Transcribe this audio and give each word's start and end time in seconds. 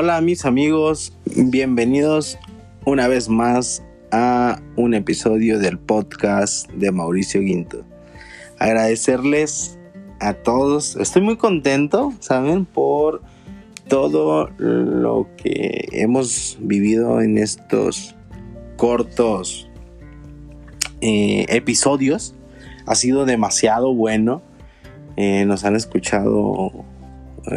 Hola 0.00 0.20
mis 0.20 0.44
amigos, 0.44 1.12
bienvenidos 1.24 2.38
una 2.84 3.08
vez 3.08 3.28
más 3.28 3.82
a 4.12 4.62
un 4.76 4.94
episodio 4.94 5.58
del 5.58 5.76
podcast 5.76 6.70
de 6.70 6.92
Mauricio 6.92 7.40
Guinto. 7.40 7.84
Agradecerles 8.60 9.76
a 10.20 10.34
todos, 10.34 10.94
estoy 10.94 11.22
muy 11.22 11.36
contento, 11.36 12.12
¿saben? 12.20 12.64
Por 12.64 13.22
todo 13.88 14.50
lo 14.58 15.30
que 15.36 15.88
hemos 15.90 16.58
vivido 16.60 17.20
en 17.20 17.36
estos 17.36 18.14
cortos 18.76 19.68
eh, 21.00 21.44
episodios. 21.48 22.36
Ha 22.86 22.94
sido 22.94 23.26
demasiado 23.26 23.92
bueno. 23.92 24.42
Eh, 25.16 25.44
nos 25.44 25.64
han 25.64 25.74
escuchado 25.74 26.84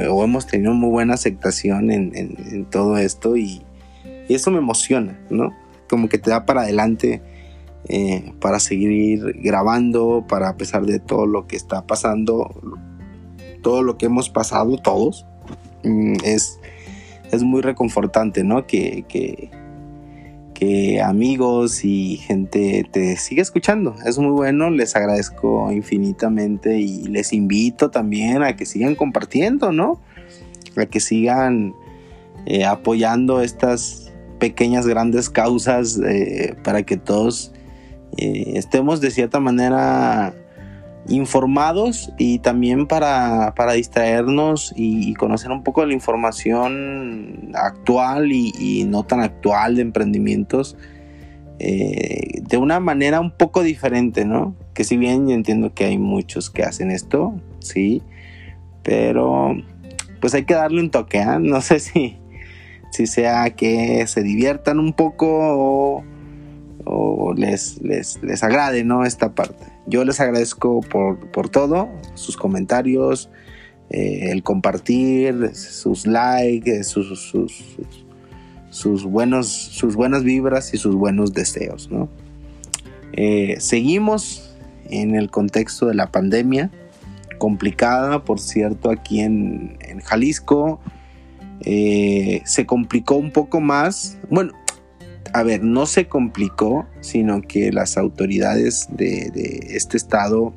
o 0.10 0.24
hemos 0.24 0.48
tenido 0.48 0.74
muy 0.74 0.90
buena 0.90 1.14
aceptación 1.14 1.92
en, 1.92 2.66
todo 2.70 2.98
esto 2.98 3.38
y, 3.38 3.64
eso 4.30 4.50
me 4.50 4.60
emociona, 4.60 5.20
¿no? 5.30 5.52
Como 5.90 6.08
que 6.08 6.18
te 6.18 6.30
da 6.30 6.46
para 6.46 6.62
adelante 6.62 7.22
eh, 7.90 8.32
para 8.40 8.62
seguir 8.62 9.42
grabando, 9.42 10.24
para 10.26 10.50
a 10.50 10.56
pesar 10.56 10.86
de 10.86 11.00
todo 11.00 11.26
lo 11.26 11.48
que 11.48 11.58
está 11.58 11.86
pasando, 11.86 12.50
todo 13.62 13.84
lo 13.84 13.98
que 13.98 14.06
hemos 14.06 14.30
pasado 14.30 14.78
todos, 14.78 15.26
mm, 15.84 16.14
es, 16.24 16.60
es 17.32 17.44
muy 17.44 17.62
reconfortante, 17.62 18.44
¿no? 18.46 18.68
Que, 18.68 19.52
que 20.62 21.02
amigos 21.02 21.84
y 21.84 22.18
gente 22.18 22.88
te 22.92 23.18
sigue 23.18 23.42
escuchando. 23.42 23.96
Es 24.06 24.20
muy 24.20 24.30
bueno, 24.30 24.70
les 24.70 24.96
agradezco 24.96 25.72
infinitamente 25.72 26.80
y 26.80 27.08
les 27.08 27.34
invito 27.34 27.90
también 27.90 28.44
a 28.44 28.56
que 28.56 28.68
sigan 28.68 28.94
compartiendo, 28.94 29.72
¿no? 29.72 30.00
A 30.76 30.86
que 30.86 31.00
sigan 31.00 31.74
eh, 32.46 32.64
apoyando 32.64 33.42
estas 33.42 34.14
pequeñas, 34.38 34.86
grandes 34.86 35.32
causas 35.32 36.00
eh, 36.08 36.56
para 36.64 36.84
que 36.84 36.96
todos 36.96 37.52
eh, 38.18 38.54
estemos 38.54 39.02
de 39.02 39.10
cierta 39.10 39.40
manera 39.40 40.36
informados 41.08 42.12
y 42.18 42.40
también 42.40 42.88
para, 42.88 43.54
distraernos 43.74 44.74
y, 44.76 45.14
conocer 45.16 45.52
un 45.52 45.64
poco 45.64 45.82
de 45.82 45.88
la 45.88 45.94
información 45.94 47.52
actual 47.54 48.32
y, 48.32 48.86
no 48.88 49.04
tan 49.04 49.22
actual 49.22 49.76
de 49.76 49.82
emprendimientos 49.82 50.78
eh, 51.60 52.42
de 52.42 52.58
una 52.58 52.80
manera 52.80 53.20
un 53.20 53.32
poco 53.32 53.62
diferente, 53.62 54.26
¿no? 54.26 54.56
Que 54.74 54.84
si 54.84 54.98
bien 54.98 55.30
entiendo 55.30 55.74
que 55.74 55.86
hay 55.86 55.98
muchos 55.98 56.50
que 56.50 56.64
hacen 56.64 56.90
esto, 56.90 57.36
sí, 57.60 58.02
pero 58.82 59.56
pues 60.20 60.34
hay 60.34 60.46
que 60.46 60.56
darle 60.56 60.82
un 60.82 60.90
toque, 60.90 61.20
¿eh? 61.20 61.40
no 61.40 61.62
sé 61.62 61.80
si, 61.80 62.18
si 62.92 63.06
sea 63.06 63.52
que 63.52 64.06
se 64.08 64.24
diviertan 64.24 64.80
un 64.80 64.94
poco 64.94 65.28
o, 65.30 66.04
o 66.86 67.34
les, 67.34 67.80
les, 67.82 68.22
les 68.24 68.44
agrade, 68.44 68.84
¿no? 68.84 69.06
Esta 69.06 69.34
parte. 69.34 69.71
Yo 69.88 70.06
les 70.06 70.20
agradezco 70.20 70.82
por, 70.82 71.50
todo, 71.50 71.90
sus 72.14 72.38
comentarios, 72.38 73.30
eh, 73.90 74.32
el 74.32 74.44
compartir, 74.44 75.56
sus 75.56 76.06
likes, 76.06 76.72
eh, 76.72 76.84
sus, 76.84 77.34
sus, 78.70 79.04
buenos, 79.04 79.48
sus 79.48 79.96
buenas 79.96 80.24
vibras 80.24 80.74
y 80.74 80.78
sus 80.78 80.96
buenos 80.96 81.34
deseos. 81.34 81.90
Eh, 83.14 83.56
seguimos 83.60 84.56
en 84.86 85.16
el 85.16 85.32
contexto 85.32 85.88
de 85.88 85.96
la 85.96 86.12
pandemia, 86.12 86.70
complicada, 87.38 88.24
por 88.24 88.40
cierto, 88.40 88.92
aquí 88.92 89.22
en, 89.22 89.78
Jalisco. 90.04 90.80
se 91.64 92.66
complicó 92.68 93.16
un 93.16 93.32
poco 93.32 93.60
más. 93.62 94.18
Bueno, 94.30 94.54
a 95.34 95.44
ver, 95.44 95.64
no 95.64 95.86
se 95.86 96.08
complicó, 96.08 96.86
sino 97.00 97.42
que 97.42 97.72
las 97.72 97.98
autoridades 97.98 98.88
de, 98.92 99.32
este 99.70 99.98
estado 99.98 100.54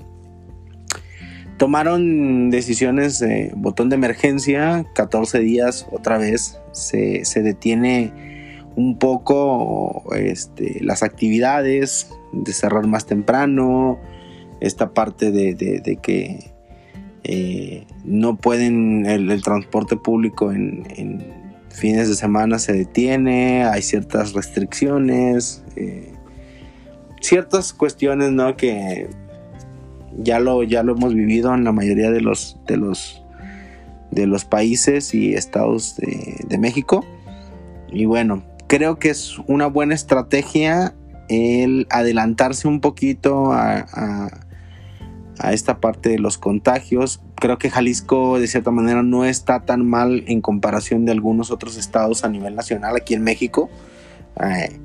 tomaron 1.57 2.51
decisiones, 2.51 3.21
de 3.21 3.53
botón 3.57 3.89
de 3.89 3.97
emergencia, 3.97 4.85
14 4.95 5.39
días 5.41 5.87
otra 5.93 6.19
vez 6.19 6.59
se, 6.73 7.23
detiene 7.43 8.13
un 8.77 8.99
poco 8.99 10.05
este, 10.17 10.83
las 10.83 11.03
actividades, 11.03 12.11
de 12.33 12.53
cerrar 12.53 12.87
más 12.87 13.07
temprano, 13.07 14.01
esta 14.61 14.93
parte 14.93 15.31
de, 15.31 15.99
que 16.03 16.53
eh, 17.23 17.87
no 18.05 18.37
pueden 18.37 19.07
el, 19.07 19.43
transporte 19.43 19.97
público 19.97 20.51
en 20.51 21.44
fines 21.75 22.09
de 22.09 22.15
semana 22.15 22.59
se 22.59 22.73
detiene, 22.73 23.65
hay 23.65 23.83
ciertas 23.83 24.33
restricciones, 24.33 25.65
eh, 25.77 26.13
ciertas 27.21 27.73
cuestiones, 27.73 28.31
¿no? 28.31 28.57
Que 28.57 29.09
ya 30.19 30.39
lo, 30.39 30.63
ya 30.63 30.83
lo 30.83 30.93
hemos 30.93 31.15
vivido 31.15 31.53
en 31.53 31.65
la 31.65 31.73
mayoría 31.73 32.11
de 32.11 32.21
los, 32.21 32.59
de 32.67 32.77
los, 32.77 33.23
de 34.11 34.27
los 34.27 34.45
países 34.45 35.15
y 35.15 35.35
estados 35.35 35.97
de, 35.97 36.59
México. 36.59 37.05
Y 37.91 38.05
bueno, 38.05 38.45
creo 38.69 38.99
que 38.99 39.11
es 39.11 39.39
una 39.47 39.67
buena 39.67 39.95
estrategia 39.95 40.95
el 41.29 41.87
adelantarse 41.91 42.69
un 42.69 42.81
poquito 42.81 43.53
a 43.53 43.87
a 43.93 44.29
esta 45.43 45.81
parte 45.81 46.09
de 46.09 46.19
los 46.19 46.39
contagios. 46.39 47.21
Creo 47.37 47.59
que 47.59 47.71
Jalisco 47.71 48.39
de 48.39 48.47
cierta 48.47 48.71
manera 48.71 49.03
no 49.03 49.25
está 49.25 49.61
tan 49.61 49.87
mal 49.87 50.25
en 50.27 50.41
comparación 50.41 51.05
de 51.05 51.13
algunos 51.13 51.51
otros 51.51 51.77
estados 51.77 52.25
a 52.25 52.29
nivel 52.29 52.55
nacional 52.55 52.97
aquí 52.97 53.15
en 53.15 53.23
México. 53.23 53.69
Eh, 54.41 54.79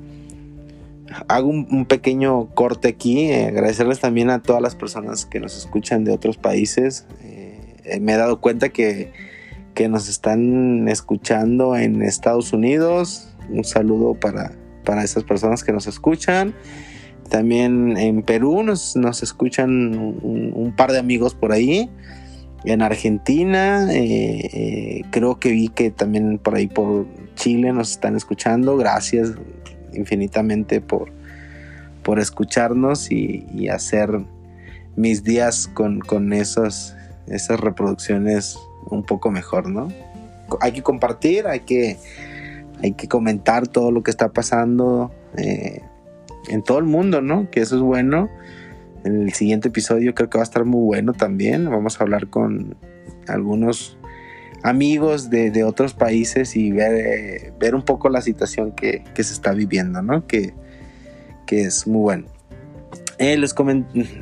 hago 1.28 1.48
un, 1.48 1.86
pequeño 1.86 2.46
corte 2.54 2.88
aquí, 2.88 3.30
eh, 3.30 3.46
agradecerles 3.46 4.00
también 4.00 4.30
a 4.30 4.42
todas 4.42 4.62
las 4.62 4.74
personas 4.74 5.26
que 5.26 5.40
nos 5.40 5.56
escuchan 5.56 6.04
de 6.04 6.12
otros 6.12 6.36
países. 6.36 7.06
Eh, 7.22 7.98
me 8.00 8.12
he 8.12 8.16
dado 8.16 8.40
cuenta 8.40 8.68
que, 8.68 9.12
que, 9.74 9.88
nos 9.88 10.08
están 10.08 10.88
escuchando 10.88 11.76
en 11.76 12.02
Estados 12.02 12.52
Unidos. 12.52 13.28
Un 13.48 13.64
saludo 13.64 14.14
para, 14.14 14.52
para 14.84 15.02
esas 15.02 15.24
personas 15.24 15.64
que 15.64 15.72
nos 15.72 15.86
escuchan. 15.86 16.54
También 17.30 17.96
en 17.96 18.22
Perú 18.22 18.64
nos, 18.64 18.96
escuchan 19.22 19.94
un, 19.94 20.74
par 20.76 20.90
de 20.90 20.98
amigos 20.98 21.34
por 21.34 21.52
ahí. 21.52 21.88
En 22.64 22.82
Argentina, 22.82 23.88
eh, 23.94 24.50
eh, 24.52 25.02
creo 25.10 25.38
que 25.38 25.52
vi 25.52 25.68
que 25.68 25.92
también 25.92 26.38
por 26.38 26.56
ahí 26.56 26.66
por 26.66 27.06
Chile 27.36 27.72
nos 27.72 27.92
están 27.92 28.16
escuchando. 28.16 28.76
Gracias 28.76 29.32
infinitamente 29.92 30.80
por, 30.80 31.12
por 32.02 32.18
escucharnos 32.18 33.12
y, 33.12 33.68
hacer 33.68 34.10
mis 34.96 35.22
días 35.22 35.68
con, 35.72 36.32
esas, 36.32 36.96
esas 37.28 37.60
reproducciones 37.60 38.58
un 38.90 39.04
poco 39.04 39.30
mejor, 39.30 39.70
¿no? 39.70 39.88
Hay 40.60 40.72
que 40.72 40.82
compartir, 40.82 41.46
hay 41.46 41.60
que, 41.60 41.96
hay 42.82 42.92
que 42.92 43.06
comentar 43.06 43.68
todo 43.68 43.92
lo 43.92 44.02
que 44.02 44.10
está 44.10 44.32
pasando. 44.32 45.12
Eh, 45.36 45.80
en 46.50 46.62
todo 46.62 46.78
el 46.78 46.84
mundo, 46.84 47.22
¿no? 47.22 47.48
Que 47.50 47.60
eso 47.60 47.76
es 47.76 47.82
bueno. 47.82 48.28
En 49.04 49.22
el 49.22 49.32
siguiente 49.32 49.68
episodio 49.68 50.14
creo 50.14 50.28
que 50.28 50.38
va 50.38 50.42
a 50.42 50.44
estar 50.44 50.64
muy 50.64 50.84
bueno 50.84 51.12
también. 51.12 51.70
Vamos 51.70 52.00
a 52.00 52.04
hablar 52.04 52.28
con 52.28 52.76
algunos 53.28 53.96
amigos 54.62 55.30
de, 55.30 55.64
otros 55.64 55.94
países 55.94 56.56
y 56.56 56.70
ver, 56.72 57.54
ver, 57.58 57.74
un 57.74 57.82
poco 57.82 58.08
la 58.08 58.20
situación 58.20 58.72
que, 58.72 59.02
se 59.14 59.20
está 59.20 59.52
viviendo, 59.52 60.02
¿no? 60.02 60.26
Que, 60.26 60.52
es 61.48 61.86
muy 61.88 62.00
bueno. 62.00 62.26
Eh, 63.18 63.36
les 63.36 63.54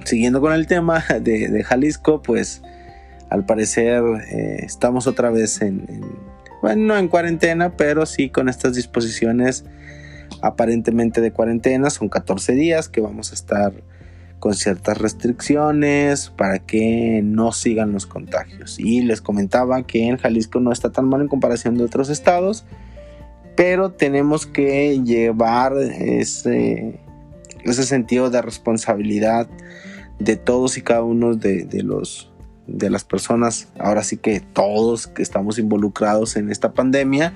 siguiendo 0.05 0.41
con 0.41 0.53
el 0.55 0.67
tema 0.67 1.05
de, 1.21 1.63
Jalisco, 1.63 2.23
pues 2.23 2.63
al 3.29 3.45
parecer 3.45 4.03
eh, 4.31 4.61
estamos 4.63 5.07
otra 5.07 5.31
vez 5.31 5.61
en, 5.61 5.87
bueno, 6.63 6.87
no 6.87 6.97
en 6.97 7.09
cuarentena, 7.09 7.77
pero 7.77 8.07
sí 8.07 8.31
con 8.31 8.49
estas 8.49 8.75
disposiciones 8.75 9.67
aparentemente 10.43 11.21
de 11.21 11.33
cuarentena, 11.33 11.91
son 11.91 12.09
14 12.09 12.53
días 12.55 12.89
que 12.89 13.01
vamos 13.01 13.33
a 13.33 13.35
estar 13.35 13.73
con 14.39 14.55
ciertas 14.55 14.99
restricciones 14.99 16.31
para 16.31 16.61
que 16.61 17.21
no 17.25 17.53
sigan 17.53 17.93
los 17.93 18.07
contagios. 18.07 18.79
Y 18.79 19.03
les 19.03 19.21
comentaba 19.21 19.83
que 19.83 20.07
en 20.07 20.17
Jalisco 20.17 20.61
no 20.61 20.73
está 20.73 20.91
tan 20.91 21.09
mal 21.09 21.21
en 21.21 21.29
comparación 21.29 21.77
de 21.77 21.85
otros 21.85 22.09
estados, 22.09 22.65
pero 23.57 23.91
tenemos 23.91 24.47
que 24.47 25.01
llevar 25.03 25.77
ese, 25.77 27.01
sentido 27.65 28.31
de 28.31 28.41
responsabilidad 28.41 29.49
de 30.21 30.37
todos 30.37 30.79
y 30.79 30.83
cada 30.83 31.03
uno 31.03 31.35
de, 31.35 31.65
de, 31.65 31.83
los 31.83 32.31
de 32.67 32.91
las 32.91 33.05
personas, 33.05 33.69
ahora 33.79 34.05
sí 34.05 34.17
que 34.17 34.41
todos 34.41 35.07
que 35.07 35.23
estamos 35.23 35.59
involucrados 35.59 36.37
en 36.37 36.51
esta 36.51 36.73
pandemia 36.73 37.33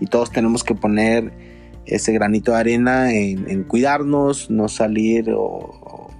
y 0.00 0.06
todos 0.06 0.30
tenemos 0.30 0.62
que 0.62 0.74
poner 0.74 1.55
ese 1.86 2.12
granito 2.12 2.52
de 2.52 2.58
arena 2.58 3.12
en, 3.12 3.64
cuidarnos, 3.64 4.50
no 4.50 4.68
salir 4.68 5.30
o, 5.34 6.10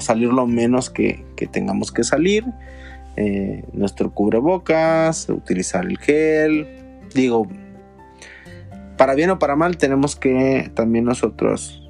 salir 0.00 0.28
lo 0.28 0.46
menos 0.46 0.90
que, 0.90 1.24
tengamos 1.50 1.92
que 1.92 2.04
salir, 2.04 2.44
eh, 3.16 3.64
nuestro 3.72 4.12
cubrebocas, 4.12 5.28
utilizar 5.28 5.84
el 5.84 5.98
gel, 5.98 6.66
digo, 7.14 7.46
para 8.96 9.14
bien 9.14 9.30
o 9.30 9.38
para 9.38 9.56
mal, 9.56 9.76
tenemos 9.76 10.16
que 10.16 10.70
también 10.74 11.04
nosotros 11.04 11.88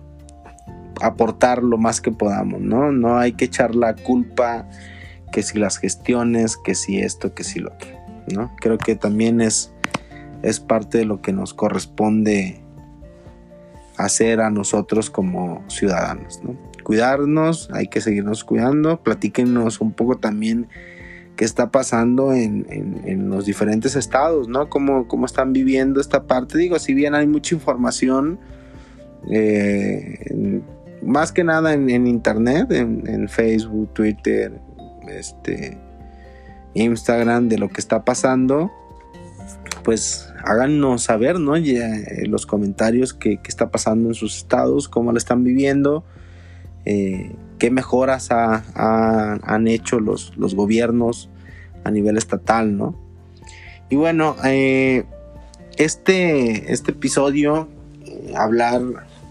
aportar 1.00 1.62
lo 1.62 1.78
más 1.78 2.00
que 2.00 2.12
podamos, 2.12 2.60
¿no? 2.60 2.92
No 2.92 3.18
hay 3.18 3.32
que 3.32 3.46
echar 3.46 3.74
la 3.74 3.94
culpa 3.94 4.68
que 5.32 5.42
si 5.42 5.58
las 5.58 5.78
gestiones, 5.78 6.56
que 6.56 6.74
si 6.74 6.98
esto, 6.98 7.34
que 7.34 7.44
si 7.44 7.60
lo 7.60 7.72
otro, 7.72 7.88
¿no? 8.32 8.52
Creo 8.60 8.78
que 8.78 8.96
también 8.96 9.40
es 9.40 9.72
parte 10.66 10.98
de 10.98 11.04
lo 11.04 11.22
que 11.22 11.32
nos 11.32 11.54
corresponde 11.54 12.60
hacer 14.04 14.40
a 14.40 14.50
nosotros 14.50 15.10
como 15.10 15.64
ciudadanos, 15.68 16.40
¿no? 16.42 16.56
Cuidarnos, 16.82 17.68
hay 17.72 17.88
que 17.88 18.00
seguirnos 18.00 18.44
cuidando, 18.44 19.02
platíquenos 19.02 19.80
un 19.80 19.92
poco 19.92 20.16
también 20.16 20.68
qué 21.36 21.44
está 21.44 21.70
pasando 21.70 22.34
en, 22.34 23.30
los 23.30 23.46
diferentes 23.46 23.96
estados, 23.96 24.48
¿no? 24.48 24.68
Cómo, 24.68 25.08
cómo, 25.08 25.26
están 25.26 25.52
viviendo 25.52 26.00
esta 26.00 26.26
parte. 26.26 26.58
Digo, 26.58 26.78
si 26.78 26.92
bien 26.92 27.14
hay 27.14 27.26
mucha 27.26 27.54
información, 27.54 28.38
eh, 29.30 30.62
más 31.02 31.32
que 31.32 31.44
nada 31.44 31.72
en, 31.72 32.06
internet, 32.06 32.70
en, 32.72 33.28
Facebook, 33.28 33.92
Twitter, 33.94 34.60
este, 35.08 35.78
Instagram, 36.74 37.48
de 37.48 37.58
lo 37.58 37.68
que 37.68 37.80
está 37.80 38.04
pasando, 38.04 38.70
pues 39.82 40.32
háganos 40.44 41.02
saber, 41.02 41.38
¿no? 41.38 41.56
Eh, 41.56 42.26
los 42.26 42.46
comentarios 42.46 43.14
qué, 43.14 43.38
está 43.46 43.70
pasando 43.70 44.08
en 44.08 44.14
sus 44.14 44.36
estados, 44.36 44.88
cómo 44.88 45.12
lo 45.12 45.18
están 45.18 45.44
viviendo, 45.44 46.04
eh, 46.84 47.32
qué 47.58 47.70
mejoras 47.70 48.28
han 48.30 49.68
hecho 49.68 50.00
los, 50.00 50.36
los, 50.36 50.54
gobiernos 50.54 51.28
a 51.84 51.90
nivel 51.90 52.16
estatal, 52.16 52.76
¿no? 52.76 52.98
Y 53.88 53.96
bueno, 53.96 54.36
eh, 54.44 55.04
este, 55.76 56.72
este 56.72 56.92
episodio, 56.92 57.68
hablar, 58.36 58.82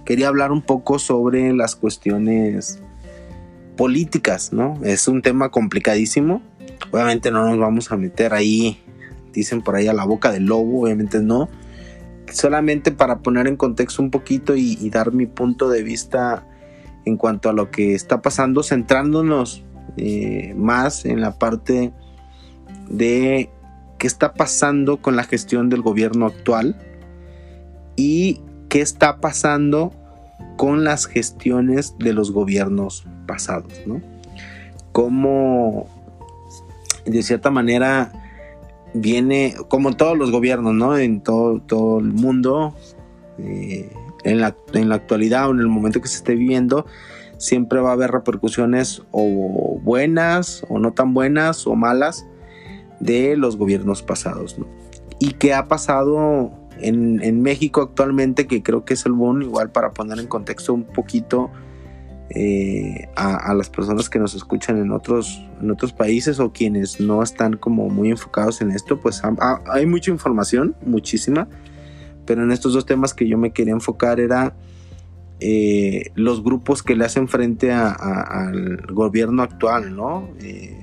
quería 0.05 0.27
hablar 0.27 0.51
un 0.51 0.61
poco 0.61 0.99
sobre 0.99 1.53
las 1.53 1.75
cuestiones 1.75 2.79
políticas, 3.77 4.51
¿no? 4.51 4.79
Es 4.83 5.07
un 5.07 5.21
tema 5.21 5.49
complicadísimo. 5.49 6.41
Obviamente 6.91 7.31
no 7.31 7.45
nos 7.45 7.57
vamos 7.57 7.91
a 7.91 7.97
meter 7.97 8.33
ahí 8.33 8.79
dicen 9.33 9.61
por 9.61 9.75
ahí 9.75 9.87
a 9.87 9.93
la 9.93 10.05
boca 10.05 10.31
del 10.31 10.45
lobo, 10.45 10.83
obviamente 10.83 11.19
no. 11.21 11.49
Solamente 12.31 12.91
para 12.91 13.19
poner 13.19 13.47
en 13.47 13.55
contexto 13.55 14.01
un 14.01 14.11
poquito 14.11 14.55
y, 14.55 14.89
dar 14.89 15.11
mi 15.11 15.25
punto 15.25 15.69
de 15.69 15.83
vista 15.83 16.45
en 17.05 17.17
cuanto 17.17 17.49
a 17.49 17.53
lo 17.53 17.71
que 17.71 17.95
está 17.95 18.21
pasando, 18.21 18.61
centrándonos 18.61 19.63
eh, 19.97 20.53
más 20.55 21.05
en 21.05 21.21
la 21.21 21.39
parte 21.39 21.91
de 22.89 23.49
qué 23.97 24.07
está 24.07 24.33
pasando 24.33 24.97
con 24.97 25.15
la 25.15 25.23
gestión 25.23 25.69
del 25.69 25.81
gobierno 25.81 26.27
actual 26.27 26.75
y 27.95 28.41
qué 28.69 28.81
está 28.81 29.19
pasando 29.19 29.91
con 30.55 30.83
las 30.83 31.05
gestiones 31.05 31.95
de 31.99 32.13
los 32.13 32.31
gobiernos 32.31 33.05
pasados, 33.27 33.73
¿no? 33.85 34.01
Cómo 34.91 35.87
de 37.05 37.23
cierta 37.23 37.49
manera 37.49 38.11
viene, 38.93 39.55
como 39.67 39.95
todos 39.95 40.17
los 40.17 40.31
gobiernos, 40.31 40.73
¿no? 40.73 40.97
En 40.97 41.21
todo, 41.21 41.61
todo 41.61 41.99
el 41.99 42.13
mundo, 42.13 42.75
eh, 43.37 43.91
en, 44.23 44.41
la, 44.41 44.55
en 44.73 44.89
la 44.89 44.95
actualidad 44.95 45.49
o 45.49 45.51
en 45.51 45.59
el 45.59 45.67
momento 45.67 46.01
que 46.01 46.07
se 46.07 46.17
esté 46.17 46.35
viviendo, 46.35 46.85
siempre 47.37 47.79
va 47.79 47.91
a 47.91 47.93
haber 47.93 48.11
repercusiones 48.11 49.03
o 49.11 49.79
buenas 49.81 50.65
o 50.69 50.79
no 50.79 50.93
tan 50.93 51.13
buenas 51.13 51.65
o 51.67 51.75
malas 51.75 52.25
de 52.99 53.37
los 53.37 53.57
gobiernos 53.57 54.03
pasados. 54.03 54.59
¿no? 54.59 54.67
Y 55.19 55.33
qué 55.33 55.53
ha 55.53 55.67
pasado 55.67 56.51
en, 56.79 57.21
en, 57.23 57.41
México 57.41 57.81
actualmente, 57.81 58.47
que 58.47 58.61
creo 58.61 58.85
que 58.85 58.93
es 58.93 59.05
el 59.05 59.13
boom, 59.13 59.41
igual 59.41 59.71
para 59.71 59.91
poner 59.91 60.19
en 60.19 60.27
contexto 60.27 60.73
un 60.73 60.83
poquito 60.83 61.49
eh, 62.31 63.09
a, 63.15 63.53
las 63.55 63.69
personas 63.69 64.07
que 64.07 64.19
nos 64.19 64.35
escuchan 64.35 64.77
en 64.77 64.91
otros, 64.91 65.43
en 65.61 65.71
otros 65.71 65.93
países 65.93 66.39
o 66.39 66.51
quienes 66.53 66.99
no 66.99 67.23
están 67.23 67.57
como 67.57 67.89
muy 67.89 68.11
enfocados 68.11 68.61
en 68.61 68.69
esto, 68.69 68.99
pues 68.99 69.23
hay 69.65 69.85
mucha 69.87 70.11
información, 70.11 70.75
muchísima, 70.85 71.47
pero 72.27 72.43
en 72.43 72.51
estos 72.51 72.73
dos 72.73 72.85
temas 72.85 73.15
que 73.15 73.27
yo 73.27 73.39
me 73.39 73.51
quería 73.51 73.73
enfocar 73.73 74.19
era 74.19 74.55
eh, 75.39 76.11
los 76.13 76.43
grupos 76.43 76.83
que 76.83 76.95
le 76.95 77.05
hacen 77.05 77.27
frente 77.27 77.71
al 77.71 78.85
gobierno 78.91 79.41
actual, 79.41 79.95
¿no? 79.95 80.29
Eh, 80.39 80.79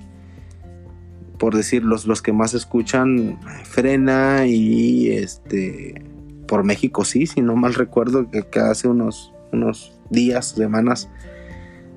por 1.39 1.55
decir, 1.55 1.85
los, 1.85 2.07
los 2.07 2.23
que 2.23 2.33
más 2.33 2.55
escuchan, 2.55 3.39
Frena 3.63 4.47
y 4.49 5.11
este, 5.11 6.03
por 6.49 6.65
México 6.65 7.05
sí, 7.05 7.29
si 7.29 7.41
no 7.41 7.55
mal 7.55 7.75
recuerdo, 7.75 8.31
que, 8.31 8.49
que 8.49 8.59
hace 8.59 8.89
unos, 8.89 9.33
unos 9.53 9.93
días, 10.11 10.49
semanas, 10.49 11.09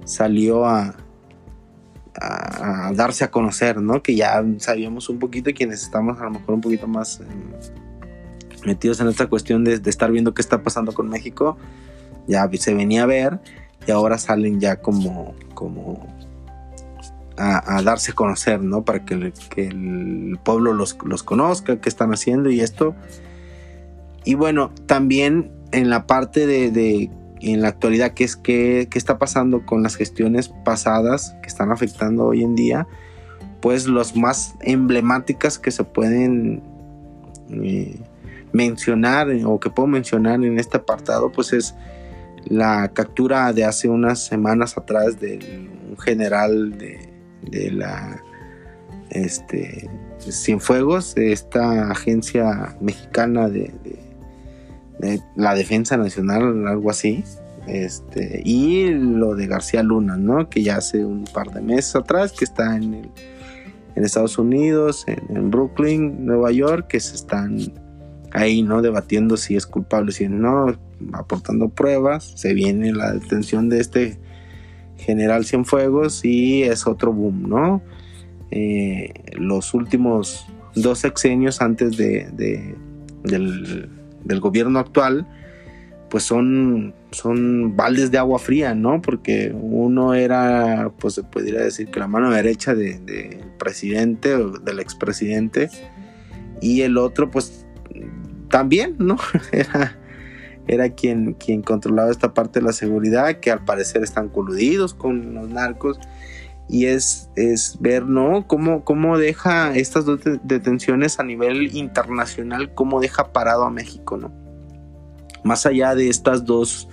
salió 0.10 0.66
a, 0.66 0.96
a, 2.20 2.92
darse 2.94 3.24
a 3.24 3.32
conocer, 3.32 3.82
¿no? 3.82 4.02
Que 4.02 4.16
ya 4.16 4.44
sabíamos 4.58 5.10
un 5.10 5.20
poquito 5.20 5.52
quienes 5.54 5.84
estamos 5.84 6.20
a 6.20 6.24
lo 6.24 6.32
mejor 6.32 6.56
un 6.56 6.62
poquito 6.62 6.88
más 6.88 7.20
em, 7.20 7.28
metidos 8.66 9.00
en 9.00 9.08
esta 9.08 9.28
cuestión 9.28 9.64
de, 9.64 9.82
estar 9.86 10.12
viendo 10.12 10.34
qué 10.34 10.42
está 10.42 10.64
pasando 10.64 10.94
con 10.94 11.10
México, 11.10 11.58
ya 12.28 12.50
se 12.54 12.74
venía 12.74 13.04
a 13.04 13.06
ver 13.06 13.40
y 13.88 13.92
ahora 13.92 14.18
salen 14.18 14.60
ya 14.60 14.78
como, 14.78 15.36
como 15.54 16.08
a, 17.38 17.82
darse 17.84 18.12
a 18.12 18.16
conocer, 18.16 18.62
¿no? 18.62 18.84
Para 18.84 19.06
que, 19.06 19.14
el 19.58 20.40
pueblo 20.44 20.74
los, 20.74 20.98
los, 21.06 21.24
conozca, 21.24 21.80
qué 21.80 21.88
están 21.88 22.14
haciendo 22.14 22.50
y 22.50 22.60
esto. 22.62 22.96
Y 24.26 24.34
bueno, 24.34 24.72
también 24.88 25.52
en 25.72 25.90
la 25.90 26.06
parte 26.06 26.46
de, 26.48 26.72
de 26.72 27.10
en 27.42 27.62
la 27.62 27.70
actualidad 27.70 28.14
qué 28.14 28.24
es 28.24 28.36
qué, 28.36 28.88
está 28.94 29.18
pasando 29.18 29.66
con 29.66 29.84
las 29.84 29.96
gestiones 29.96 30.50
pasadas 30.50 31.36
que 31.42 31.48
están 31.48 31.72
afectando 31.72 32.26
hoy 32.26 32.44
en 32.44 32.56
día, 32.56 32.88
pues 33.62 33.88
los 33.88 34.16
más 34.16 34.56
emblemáticas 34.62 35.60
que 35.60 35.72
se 35.72 35.84
pueden 35.84 36.62
eh, 37.50 38.00
mencionar 38.52 39.28
o 39.46 39.60
que 39.60 39.70
puedo 39.70 39.88
mencionar 39.88 40.44
en 40.44 40.60
este 40.60 40.78
apartado, 40.78 41.32
pues 41.32 41.54
es 41.54 41.76
la 42.46 42.90
captura 42.94 43.52
de 43.54 43.66
hace 43.66 43.90
unas 43.90 44.26
semanas 44.26 44.78
atrás 44.78 45.20
de 45.20 45.68
un 45.90 45.98
general 45.98 46.78
de, 46.78 47.10
de 47.50 47.72
la 47.72 48.22
este, 49.10 49.90
Cienfuegos, 50.20 51.16
de 51.16 51.32
esta 51.32 51.92
agencia 51.92 52.76
mexicana 52.82 53.50
de 53.50 53.74
la 55.36 55.56
defensa 55.56 55.98
nacional, 55.98 56.68
algo 56.68 56.90
así. 56.90 57.24
Este, 57.68 58.42
y 58.44 58.90
lo 58.90 59.36
de 59.36 59.48
García 59.48 59.84
Luna, 59.84 60.18
¿no? 60.18 60.50
Que 60.50 60.64
ya 60.64 60.78
hace 60.78 61.06
un 61.06 61.26
par 61.26 61.52
de 61.52 61.62
meses 61.62 61.96
atrás, 61.96 62.32
que 62.32 62.46
está 62.46 62.76
en, 62.76 63.12
en 63.96 64.04
Estados 64.04 64.38
Unidos, 64.38 65.06
en, 65.08 65.52
Brooklyn, 65.52 66.26
Nueva 66.26 66.52
York, 66.52 66.88
que 66.88 67.00
se 67.00 67.16
están 67.16 67.60
ahí, 68.32 68.64
¿no? 68.64 68.82
Debatiendo 68.82 69.38
si 69.38 69.56
es 69.56 69.68
culpable, 69.68 70.12
si 70.12 70.28
no, 70.28 70.78
aportando 71.14 71.70
pruebas. 71.70 72.34
Se 72.36 72.54
viene 72.54 72.92
la 72.92 73.14
detención 73.14 73.70
de 73.70 73.80
este 73.80 74.20
general 74.98 75.46
Cienfuegos 75.46 76.26
y 76.26 76.64
es 76.64 76.88
otro 76.88 77.14
boom, 77.14 77.50
¿no? 77.50 77.82
Eh, 78.52 79.14
los 79.34 79.74
últimos 79.76 80.48
dos 80.76 81.00
sexenios 81.00 81.62
antes 81.62 81.98
de, 81.98 82.76
del 83.24 83.99
del 84.24 84.40
gobierno 84.40 84.80
actual, 84.80 85.28
pues 86.10 86.24
son, 86.24 86.94
son 87.12 87.76
baldes 87.76 88.12
de 88.12 88.18
agua 88.18 88.40
fría, 88.40 88.74
¿no? 88.74 89.02
Porque 89.02 89.54
uno 89.54 90.14
era, 90.14 90.92
pues 91.00 91.16
se 91.16 91.24
podría 91.24 91.62
decir 91.62 91.90
que 91.90 92.00
la 92.00 92.08
mano 92.08 92.32
derecha 92.32 92.74
del 92.74 93.06
de, 93.06 93.44
presidente 93.58 94.34
o 94.36 94.52
del 94.52 94.80
expresidente, 94.80 95.70
y 96.62 96.82
el 96.82 96.98
otro, 96.98 97.30
pues 97.30 97.66
también, 98.50 98.96
¿no? 98.98 99.18
Era, 99.52 99.96
era 100.68 100.90
quien, 100.90 101.34
quien 101.34 101.64
controlaba 101.64 102.12
esta 102.12 102.36
parte 102.36 102.60
de 102.60 102.66
la 102.68 102.74
seguridad, 102.74 103.40
que 103.40 103.50
al 103.50 103.66
parecer 103.66 104.04
están 104.04 104.30
coludidos 104.30 104.94
con 104.94 105.34
los 105.34 105.50
narcos 105.50 106.00
y 106.70 106.86
es, 106.86 107.30
es 107.36 107.78
ver, 107.80 108.06
¿no? 108.06 108.46
Cómo, 108.48 108.86
cómo 108.86 109.18
deja 109.18 109.76
estas 109.76 110.06
dos 110.06 110.20
detenciones 110.44 111.20
a 111.20 111.24
nivel 111.24 111.76
internacional, 111.76 112.74
cómo 112.76 113.02
deja 113.02 113.34
parado 113.34 113.64
a 113.64 113.72
México, 113.72 114.18
¿no? 114.18 114.32
Más 115.44 115.66
allá 115.66 115.96
de 115.96 116.10
estas 116.10 116.46
dos, 116.46 116.88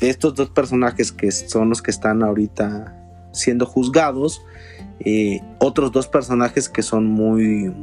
de 0.00 0.08
estos 0.08 0.34
dos 0.34 0.48
personajes 0.48 1.12
que 1.12 1.30
son 1.30 1.68
los 1.68 1.82
que 1.82 1.90
están 1.90 2.22
ahorita 2.22 2.96
siendo 3.32 3.66
juzgados, 3.66 4.40
eh, 5.00 5.40
otros 5.58 5.92
dos 5.92 6.08
personajes 6.08 6.70
que 6.70 6.82
son 6.82 7.06
muy, 7.06 7.74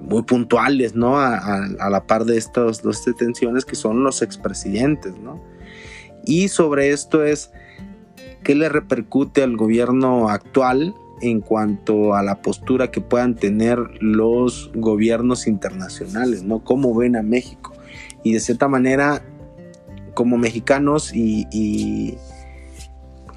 muy 0.00 0.22
puntuales, 0.22 0.96
¿no? 0.96 1.20
A, 1.20 1.36
a 1.78 1.88
la 1.88 2.04
par 2.08 2.24
de 2.24 2.36
estas 2.36 2.82
dos 2.82 3.04
detenciones 3.04 3.64
que 3.64 3.76
son 3.76 4.02
los 4.02 4.22
expresidentes, 4.22 5.16
¿no? 5.18 5.40
Y 6.24 6.48
sobre 6.48 6.90
esto 6.90 7.24
es 7.24 7.52
¿Qué 8.44 8.54
le 8.54 8.68
repercute 8.68 9.42
al 9.42 9.56
gobierno 9.56 10.28
actual 10.28 10.94
en 11.20 11.40
cuanto 11.40 12.14
a 12.14 12.22
la 12.22 12.42
postura 12.42 12.90
que 12.90 13.00
puedan 13.00 13.36
tener 13.36 13.78
los 14.00 14.70
gobiernos 14.74 15.46
internacionales? 15.46 16.42
¿no? 16.42 16.64
¿Cómo 16.64 16.94
ven 16.94 17.16
a 17.16 17.22
México? 17.22 17.72
y 18.22 18.32
de 18.32 18.40
cierta 18.40 18.68
manera 18.68 19.22
como 20.14 20.38
mexicanos 20.38 21.12
y, 21.14 22.16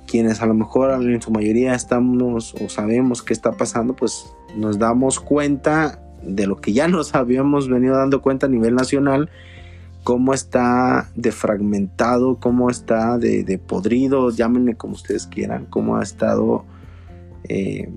quienes 0.08 0.42
a 0.42 0.46
lo 0.46 0.54
mejor 0.54 0.92
en 1.04 1.22
su 1.22 1.32
mayoría 1.32 1.74
estamos 1.74 2.54
o 2.62 2.70
sabemos 2.70 3.24
qué 3.24 3.34
está 3.34 3.54
pasando, 3.54 3.96
pues 3.96 4.34
nos 4.56 4.78
damos 4.78 5.20
cuenta 5.20 6.00
de 6.22 6.46
lo 6.46 6.58
que 6.58 6.74
ya 6.74 6.88
nos 6.88 7.16
habíamos 7.16 7.68
venido 7.68 7.98
dando 7.98 8.22
cuenta 8.22 8.46
a 8.46 8.50
nivel 8.50 8.76
nacional, 8.76 9.30
cómo 10.06 10.36
está 10.36 11.10
defragmentado, 11.16 12.40
cómo 12.40 12.70
está 12.70 13.18
de, 13.18 13.58
podrido, 13.58 14.30
llámenle 14.30 14.76
como 14.76 14.94
ustedes 14.94 15.26
quieran, 15.26 15.66
cómo 15.66 15.98
ha 15.98 16.04
estado 16.04 16.64
eh, 17.50 17.90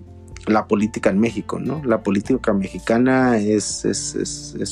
la 0.47 0.67
política 0.67 1.11
en 1.11 1.21
México, 1.21 1.59
¿no? 1.59 1.83
La 1.85 2.03
política 2.03 2.55
mexicana 2.55 3.37
es, 3.37 3.85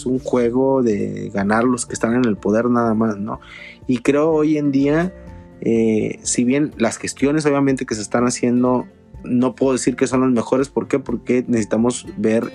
un 0.06 0.18
juego 0.18 0.82
de 0.82 1.30
ganar 1.34 1.64
los 1.64 1.84
que 1.84 1.92
están 1.92 2.14
en 2.14 2.24
el 2.24 2.38
poder 2.38 2.70
nada 2.70 2.94
más, 2.94 3.18
¿no? 3.18 3.38
Y 3.86 3.98
creo 3.98 4.30
hoy 4.30 4.56
en 4.56 4.72
día, 4.72 5.12
eh, 5.60 6.18
si 6.22 6.42
bien 6.44 6.72
las 6.78 6.96
gestiones 6.96 7.44
obviamente 7.44 7.84
que 7.84 7.94
se 7.94 8.00
están 8.00 8.24
haciendo, 8.24 8.86
no 9.24 9.54
puedo 9.54 9.74
decir 9.74 9.94
que 9.94 10.06
son 10.06 10.22
las 10.22 10.30
mejores, 10.30 10.70
¿por 10.70 10.88
qué? 10.88 11.00
Porque 11.00 11.44
necesitamos 11.46 12.06
ver 12.16 12.50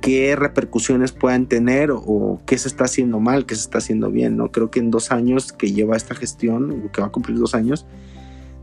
qué 0.00 0.36
repercusiones 0.36 1.12
puedan 1.12 1.46
tener 1.46 1.90
o, 1.90 2.40
qué 2.46 2.58
se 2.58 2.68
está 2.68 2.84
haciendo 2.84 3.20
mal, 3.20 3.46
qué 3.46 3.54
se 3.54 3.62
está 3.62 3.78
haciendo 3.78 4.10
bien, 4.10 4.36
¿no? 4.36 4.50
Creo 4.50 4.70
que 4.70 4.80
en 4.80 4.90
dos 4.90 5.12
años 5.12 5.52
que 5.52 5.72
lleva 5.72 5.96
esta 5.96 6.14
gestión, 6.14 6.90
que 6.92 7.00
va 7.00 7.08
a 7.08 7.12
cumplir 7.12 7.38
dos 7.38 7.54
años, 7.54 7.86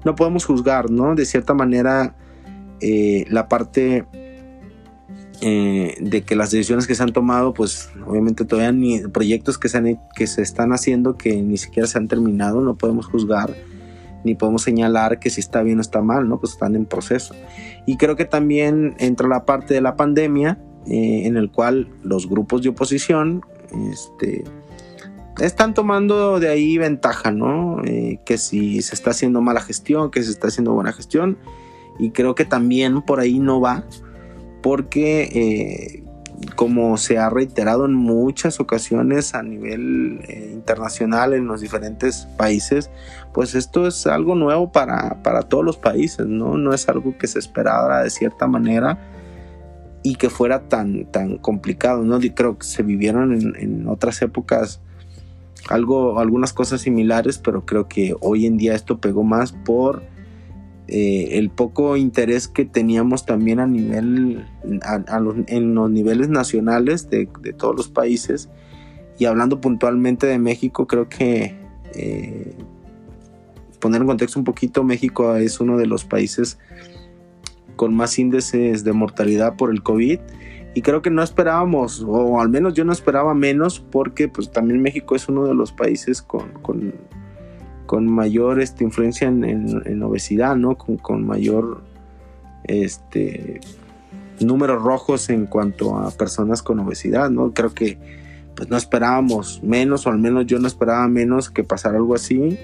no 0.04 0.16
podemos 0.16 0.46
juzgar, 0.46 0.90
¿no? 0.90 1.16
De 1.16 1.26
cierta 1.26 1.54
manera 1.54 2.16
eh, 2.82 3.26
la 3.30 3.48
parte 3.48 4.06
eh, 5.42 5.96
de 6.00 6.22
que 6.24 6.36
las 6.36 6.52
decisiones 6.52 6.88
que 6.88 6.96
se 6.96 7.04
han 7.04 7.14
tomado, 7.14 7.54
pues 7.54 7.90
obviamente 8.06 8.46
todavía 8.46 8.72
ni 8.72 9.02
proyectos 9.02 9.58
que 9.58 9.70
se, 9.70 9.78
han, 9.78 10.00
que 10.16 10.28
se 10.28 10.42
están 10.42 10.74
haciendo 10.74 11.18
que 11.18 11.42
ni 11.42 11.58
siquiera 11.58 11.88
se 11.88 11.98
han 11.98 12.08
terminado, 12.08 12.62
no 12.62 12.76
podemos 12.78 13.06
juzgar 13.06 13.54
ni 14.24 14.36
podemos 14.36 14.64
señalar 14.64 15.20
que 15.20 15.30
si 15.30 15.40
está 15.40 15.62
bien 15.64 15.78
o 15.78 15.82
está 15.82 16.02
mal, 16.02 16.28
¿no? 16.28 16.40
Pues 16.40 16.54
están 16.54 16.76
en 16.76 16.86
proceso. 16.86 17.34
Y 17.86 17.98
creo 17.98 18.16
que 18.16 18.26
también 18.26 18.96
entra 19.00 19.28
la 19.28 19.46
parte 19.46 19.74
de 19.74 19.82
la 19.82 19.96
pandemia, 19.96 20.60
eh, 20.90 21.26
en 21.26 21.38
el 21.38 21.52
cual 21.52 21.90
los 22.04 22.30
grupos 22.30 22.62
de 22.64 22.70
oposición 22.70 23.46
este, 23.92 24.44
están 25.40 25.74
tomando 25.74 26.40
de 26.40 26.50
ahí 26.50 26.78
ventaja, 26.78 27.32
¿no? 27.32 27.82
que 28.26 28.38
si 28.38 28.82
se 28.82 28.96
está 28.96 29.12
haciendo 29.12 29.42
mala 29.42 29.62
gestión, 29.62 30.12
que 30.12 30.24
se 30.24 30.32
está 30.32 30.48
haciendo 30.48 30.74
buena 30.74 30.94
gestión, 30.94 31.38
y 32.00 32.12
creo 32.12 32.36
que 32.36 32.46
también 32.46 33.02
por 33.02 33.20
ahí 33.20 33.40
no 33.40 33.60
va 33.60 33.84
porque 34.62 35.24
eh, 35.24 36.04
como 36.56 36.98
se 36.98 37.18
ha 37.18 37.30
reiterado 37.30 37.86
en 37.86 37.94
muchas 37.94 38.60
ocasiones 38.60 39.34
a 39.34 39.42
nivel 39.44 40.20
eh, 40.28 40.52
internacional 40.54 41.34
en 41.34 41.48
los 41.48 41.62
diferentes 41.62 42.28
países, 42.38 42.92
pues 43.34 43.56
esto 43.56 43.88
es 43.88 44.06
algo 44.08 44.36
nuevo 44.36 44.72
para, 44.72 45.22
todos 45.48 45.64
los 45.64 45.78
países, 45.78 46.28
¿no? 46.28 46.58
No 46.58 46.74
es 46.74 46.90
algo 46.90 47.18
que 47.18 47.28
se 47.28 47.40
esperara 47.40 48.04
de 48.04 48.10
cierta 48.10 48.48
manera 48.48 49.00
y 50.12 50.16
que 50.16 50.30
fuera 50.30 50.70
tan, 50.70 51.12
tan 51.12 51.38
complicado, 51.38 52.04
¿no? 52.04 52.20
Creo 52.34 52.58
que 52.58 52.66
se 52.66 52.84
vivieron 52.84 53.34
en, 53.34 53.56
en 53.58 53.88
otras 53.88 54.22
épocas 54.22 54.82
algo, 55.70 56.20
algunas 56.20 56.54
cosas 56.54 56.82
similares, 56.82 57.38
pero 57.38 57.66
creo 57.66 57.88
que 57.88 58.16
hoy 58.22 58.46
en 58.46 58.58
día 58.58 58.74
esto 58.74 59.00
pegó 59.00 59.24
más 59.24 59.52
por 59.52 60.02
eh, 60.88 61.38
el 61.38 61.50
poco 61.50 61.98
interés 61.98 62.48
que 62.48 62.64
teníamos 62.64 63.26
también 63.26 63.60
a 63.60 63.68
nivel, 63.68 64.46
en 65.48 65.76
los 65.76 65.92
niveles 65.92 66.30
nacionales 66.30 67.10
de, 67.10 67.26
todos 67.58 67.76
los 67.76 67.90
países. 67.90 68.50
Y 69.20 69.26
hablando 69.26 69.60
puntualmente 69.60 70.28
de 70.28 70.40
México, 70.40 70.88
creo 70.88 71.10
que 71.10 71.56
eh, 71.96 72.56
poner 73.80 74.02
en 74.02 74.08
contexto 74.08 74.40
un 74.40 74.46
poquito, 74.46 74.84
México 74.86 75.36
es 75.36 75.60
uno 75.60 75.78
de 75.78 75.88
los 75.88 76.06
países 76.06 76.58
con 77.78 77.96
más 77.96 78.20
índices 78.20 78.84
de 78.84 78.92
mortalidad 78.92 79.56
por 79.56 79.72
el 79.72 79.82
COVID. 79.82 80.20
Y 80.76 80.82
creo 80.82 81.02
que 81.02 81.10
no 81.10 81.24
esperábamos, 81.24 82.04
o 82.06 82.42
al 82.42 82.50
menos 82.50 82.74
yo 82.74 82.84
no 82.84 82.92
esperaba 82.92 83.34
menos, 83.34 83.80
porque 83.80 84.28
pues 84.28 84.52
también 84.52 84.82
México 84.82 85.16
es 85.16 85.30
uno 85.30 85.48
de 85.48 85.56
los 85.56 85.72
países 85.72 86.22
con 86.22 86.52
con 87.88 88.06
mayor 88.06 88.60
este, 88.60 88.84
influencia 88.84 89.28
en, 89.28 90.04
obesidad, 90.04 90.56
¿no? 90.56 90.78
Con, 90.78 91.26
mayor 91.26 91.82
este, 92.66 93.62
números 94.40 94.84
rojos 94.84 95.30
en 95.30 95.48
cuanto 95.48 95.98
a 95.98 96.12
personas 96.12 96.62
con 96.62 96.80
obesidad, 96.80 97.32
¿no? 97.32 97.54
Creo 97.54 97.74
que 97.74 97.98
pues 98.56 98.70
no 98.70 98.78
esperábamos 98.78 99.64
menos, 99.64 100.06
o 100.06 100.10
al 100.10 100.20
menos 100.20 100.46
yo 100.46 100.60
no 100.60 100.68
esperaba 100.68 101.08
menos 101.08 101.50
que 101.50 101.64
pasara 101.64 101.98
algo 101.98 102.14
así. 102.14 102.60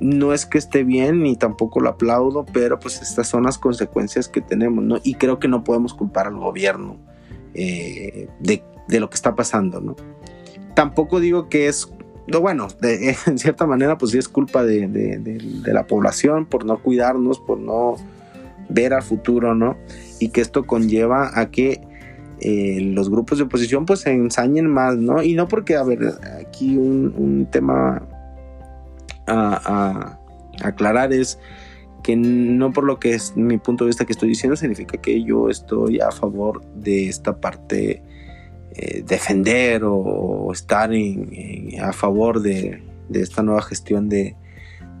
No 0.00 0.32
es 0.32 0.46
que 0.46 0.58
esté 0.58 0.84
bien 0.84 1.22
ni 1.22 1.36
tampoco 1.36 1.80
lo 1.80 1.88
aplaudo, 1.88 2.44
pero 2.52 2.78
pues 2.78 3.00
estas 3.00 3.28
son 3.28 3.44
las 3.44 3.58
consecuencias 3.58 4.28
que 4.28 4.40
tenemos, 4.40 4.84
¿no? 4.84 4.98
Y 5.02 5.14
creo 5.14 5.38
que 5.38 5.48
no 5.48 5.64
podemos 5.64 5.94
culpar 5.94 6.26
al 6.26 6.36
gobierno 6.36 6.98
eh, 7.54 8.28
de, 8.40 8.62
de, 8.88 9.00
lo 9.00 9.08
que 9.08 9.14
está 9.14 9.34
pasando, 9.34 9.80
¿no? 9.80 9.96
Tampoco 10.74 11.20
digo 11.20 11.48
que 11.48 11.68
es 11.68 11.88
bueno, 12.40 12.68
en 13.26 13.38
cierta 13.38 13.66
manera, 13.66 13.98
pues 13.98 14.12
sí 14.12 14.18
es 14.18 14.28
culpa 14.28 14.64
de, 14.64 15.62
la 15.64 15.86
población 15.86 16.46
por 16.46 16.64
no 16.64 16.78
cuidarnos, 16.78 17.38
por 17.38 17.58
no 17.58 17.96
ver 18.68 18.94
al 18.94 19.02
futuro, 19.02 19.54
¿no? 19.54 19.76
Y 20.18 20.28
que 20.28 20.40
esto 20.40 20.66
conlleva 20.66 21.38
a 21.38 21.50
que 21.50 21.80
eh, 22.40 22.80
los 22.80 23.08
grupos 23.08 23.38
de 23.38 23.44
oposición 23.44 23.86
pues 23.86 24.00
se 24.00 24.12
ensañen 24.12 24.66
más, 24.66 24.96
¿no? 24.96 25.22
Y 25.22 25.34
no 25.34 25.46
porque, 25.46 25.76
a 25.76 25.84
ver, 25.84 26.14
aquí 26.40 26.76
un, 26.76 27.46
tema 27.50 28.02
a, 29.26 30.18
aclarar 30.62 31.12
es 31.12 31.38
que 32.02 32.16
no 32.16 32.72
por 32.72 32.84
lo 32.84 32.98
que 32.98 33.14
es 33.14 33.36
mi 33.36 33.58
punto 33.58 33.84
de 33.84 33.88
vista 33.88 34.06
que 34.06 34.12
estoy 34.12 34.30
diciendo 34.30 34.56
significa 34.56 34.96
que 34.98 35.22
yo 35.22 35.50
estoy 35.50 36.00
a 36.00 36.10
favor 36.10 36.64
de 36.74 37.08
esta 37.08 37.40
parte 37.40 38.02
eh, 38.74 39.02
defender 39.06 39.82
o, 39.84 40.50
estar 40.52 40.90
a 41.80 41.92
favor 41.92 42.40
de, 42.40 42.82
esta 43.12 43.42
nueva 43.42 43.62
gestión 43.62 44.08
de, 44.08 44.36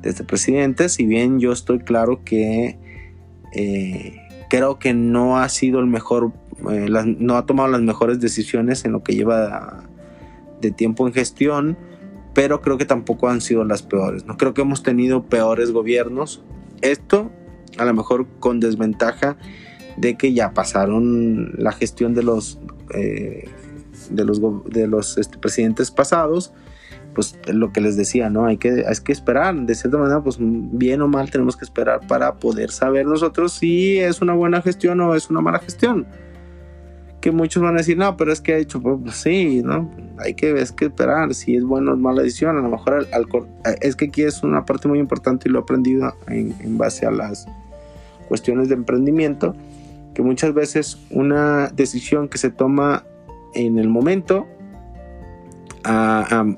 este 0.02 0.22
presidente, 0.22 0.88
si 0.88 1.04
bien 1.04 1.40
yo 1.40 1.50
estoy 1.50 1.80
claro 1.80 2.22
que 2.22 2.78
eh, 3.52 4.16
creo 4.48 4.78
que 4.78 4.94
no 4.94 5.38
ha 5.38 5.48
sido 5.48 5.80
el 5.80 5.86
mejor, 5.86 6.32
eh, 6.70 6.88
no 7.18 7.36
ha 7.36 7.44
tomado 7.44 7.68
las 7.68 7.80
mejores 7.80 8.20
decisiones 8.20 8.84
en 8.84 8.92
lo 8.92 9.02
que 9.02 9.14
lleva 9.14 9.84
de 10.60 10.70
tiempo 10.70 11.06
en 11.06 11.12
gestión, 11.12 11.76
pero 12.36 12.60
creo 12.60 12.76
que 12.76 12.84
tampoco 12.84 13.30
han 13.30 13.40
sido 13.40 13.64
las 13.64 13.82
peores. 13.82 14.26
No 14.26 14.36
creo 14.36 14.52
que 14.52 14.60
hemos 14.60 14.82
tenido 14.82 15.22
peores 15.24 15.72
gobiernos. 15.72 16.42
Esto 16.82 17.32
a 17.78 17.86
lo 17.86 17.94
mejor 17.94 18.26
con 18.40 18.60
desventaja 18.60 19.38
de 19.96 20.18
que 20.18 20.34
ya 20.34 20.52
pasaron 20.52 21.54
la 21.56 21.72
gestión 21.72 22.14
de 22.14 22.22
los 22.22 22.60
de 22.90 24.24
los, 24.24 24.40
de 24.66 24.86
los 24.86 25.16
este, 25.16 25.38
presidentes 25.38 25.90
pasados, 25.90 26.52
pues 27.14 27.38
lo 27.46 27.72
que 27.72 27.80
les 27.80 27.96
decía, 27.96 28.28
¿no? 28.28 28.44
Hay 28.44 28.58
que, 28.58 28.84
hay 28.86 28.96
que 29.02 29.12
esperar, 29.12 29.54
de 29.54 29.74
cierta 29.74 29.96
manera, 29.96 30.22
pues 30.22 30.36
bien 30.38 31.00
o 31.00 31.08
mal 31.08 31.30
tenemos 31.30 31.56
que 31.56 31.64
esperar 31.64 32.06
para 32.06 32.34
poder 32.34 32.70
saber 32.70 33.06
nosotros 33.06 33.52
si 33.52 33.98
es 33.98 34.20
una 34.20 34.34
buena 34.34 34.60
gestión 34.60 35.00
o 35.00 35.14
es 35.14 35.30
una 35.30 35.40
mala 35.40 35.58
gestión. 35.60 36.06
Que 37.26 37.32
muchos 37.32 37.60
van 37.60 37.74
a 37.74 37.78
decir, 37.78 37.98
no, 37.98 38.16
pero 38.16 38.32
es 38.32 38.40
que 38.40 38.54
ha 38.54 38.58
hecho, 38.58 38.80
pues, 38.80 39.16
sí, 39.16 39.60
¿no? 39.64 39.90
Hay 40.18 40.34
que, 40.34 40.52
es 40.60 40.70
que 40.70 40.84
esperar 40.84 41.34
si 41.34 41.56
es 41.56 41.64
buena 41.64 41.94
o 41.94 41.96
mala 41.96 42.22
decisión. 42.22 42.56
A 42.56 42.60
lo 42.60 42.68
mejor 42.68 43.04
al, 43.10 43.26
es 43.80 43.96
que 43.96 44.04
aquí 44.04 44.22
es 44.22 44.44
una 44.44 44.64
parte 44.64 44.86
muy 44.86 45.00
importante 45.00 45.48
y 45.48 45.50
lo 45.50 45.58
he 45.58 45.62
aprendido 45.62 46.14
en, 46.28 46.54
en 46.60 46.78
base 46.78 47.04
a 47.04 47.10
las 47.10 47.48
cuestiones 48.28 48.68
de 48.68 48.76
emprendimiento, 48.76 49.56
que 50.14 50.22
muchas 50.22 50.54
veces 50.54 50.98
una 51.10 51.66
decisión 51.74 52.28
que 52.28 52.38
se 52.38 52.50
toma 52.50 53.02
en 53.54 53.80
el 53.80 53.88
momento, 53.88 54.46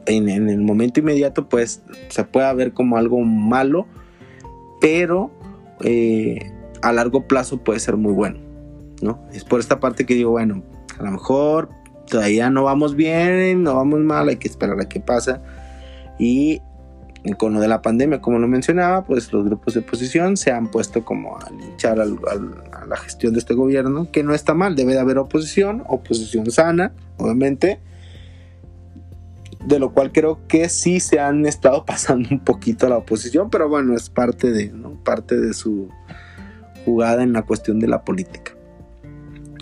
en, 0.04 0.28
el 0.28 0.60
momento 0.60 1.00
inmediato, 1.00 1.48
pues 1.48 1.80
se 2.10 2.25
puede 2.25 2.52
ver 2.52 2.75
como 2.75 2.98
algo 2.98 3.18
malo, 3.20 3.87
pero 4.82 5.30
eh, 5.80 6.52
a 6.82 6.92
largo 6.92 7.26
plazo 7.26 7.56
puede 7.56 7.80
ser 7.80 7.96
muy 7.96 8.12
bueno, 8.12 8.38
¿no? 9.00 9.19
Es 9.33 9.45
por 9.45 9.61
esta 9.61 9.81
parte 9.81 10.07
que 10.07 10.14
digo, 10.14 10.31
bueno, 10.31 10.62
a 10.99 11.02
lo 11.02 11.11
mejor 11.11 11.69
todavía 12.09 12.50
no 12.50 12.64
vamos 12.64 12.95
bien, 12.95 13.62
no 13.62 13.75
vamos 13.75 14.00
mal, 14.00 14.28
hay 14.28 14.37
que 14.37 14.49
esperar 14.49 14.81
a 14.81 14.88
qué 14.88 15.00
pasa. 15.00 15.43
Y 16.19 16.61
con 17.37 17.52
lo 17.55 17.61
de 17.61 17.69
la 17.69 17.83
pandemia, 17.83 18.21
como 18.21 18.38
lo 18.38 18.49
mencionaba, 18.49 19.05
pues 19.05 19.33
los 19.33 19.45
grupos 19.45 19.75
de 19.75 19.81
oposición 19.81 20.37
se 20.37 20.50
han 20.50 20.71
puesto 20.71 21.05
como 21.05 21.38
a 21.38 21.50
linchar 21.50 22.00
a 22.00 22.07
la 22.07 22.97
gestión 22.97 23.33
de 23.33 23.40
este 23.40 23.55
gobierno, 23.55 24.11
que 24.11 24.23
no 24.23 24.35
está 24.35 24.55
mal, 24.55 24.76
debe 24.76 24.95
de 24.95 25.00
haber 25.00 25.19
oposición, 25.19 25.85
oposición 25.87 26.50
sana, 26.50 26.93
obviamente, 27.17 27.81
de 29.67 29.78
lo 29.78 29.93
cual 29.93 30.12
creo 30.12 30.47
que 30.47 30.69
sí 30.69 31.00
se 31.00 31.21
han 31.21 31.45
estado 31.47 31.85
pasando 31.87 32.28
un 32.31 32.40
poquito 32.40 32.87
a 32.87 32.90
la 32.90 32.99
oposición, 32.99 33.50
pero 33.50 33.69
bueno, 33.69 33.95
es 33.95 34.09
parte 34.09 34.50
de, 34.50 34.73
parte 35.05 35.37
de 35.37 35.52
su 35.52 35.88
jugada 36.85 37.23
en 37.23 37.33
la 37.33 37.43
cuestión 37.43 37.81
de 37.81 37.88
la 37.88 38.02
política. 38.05 38.52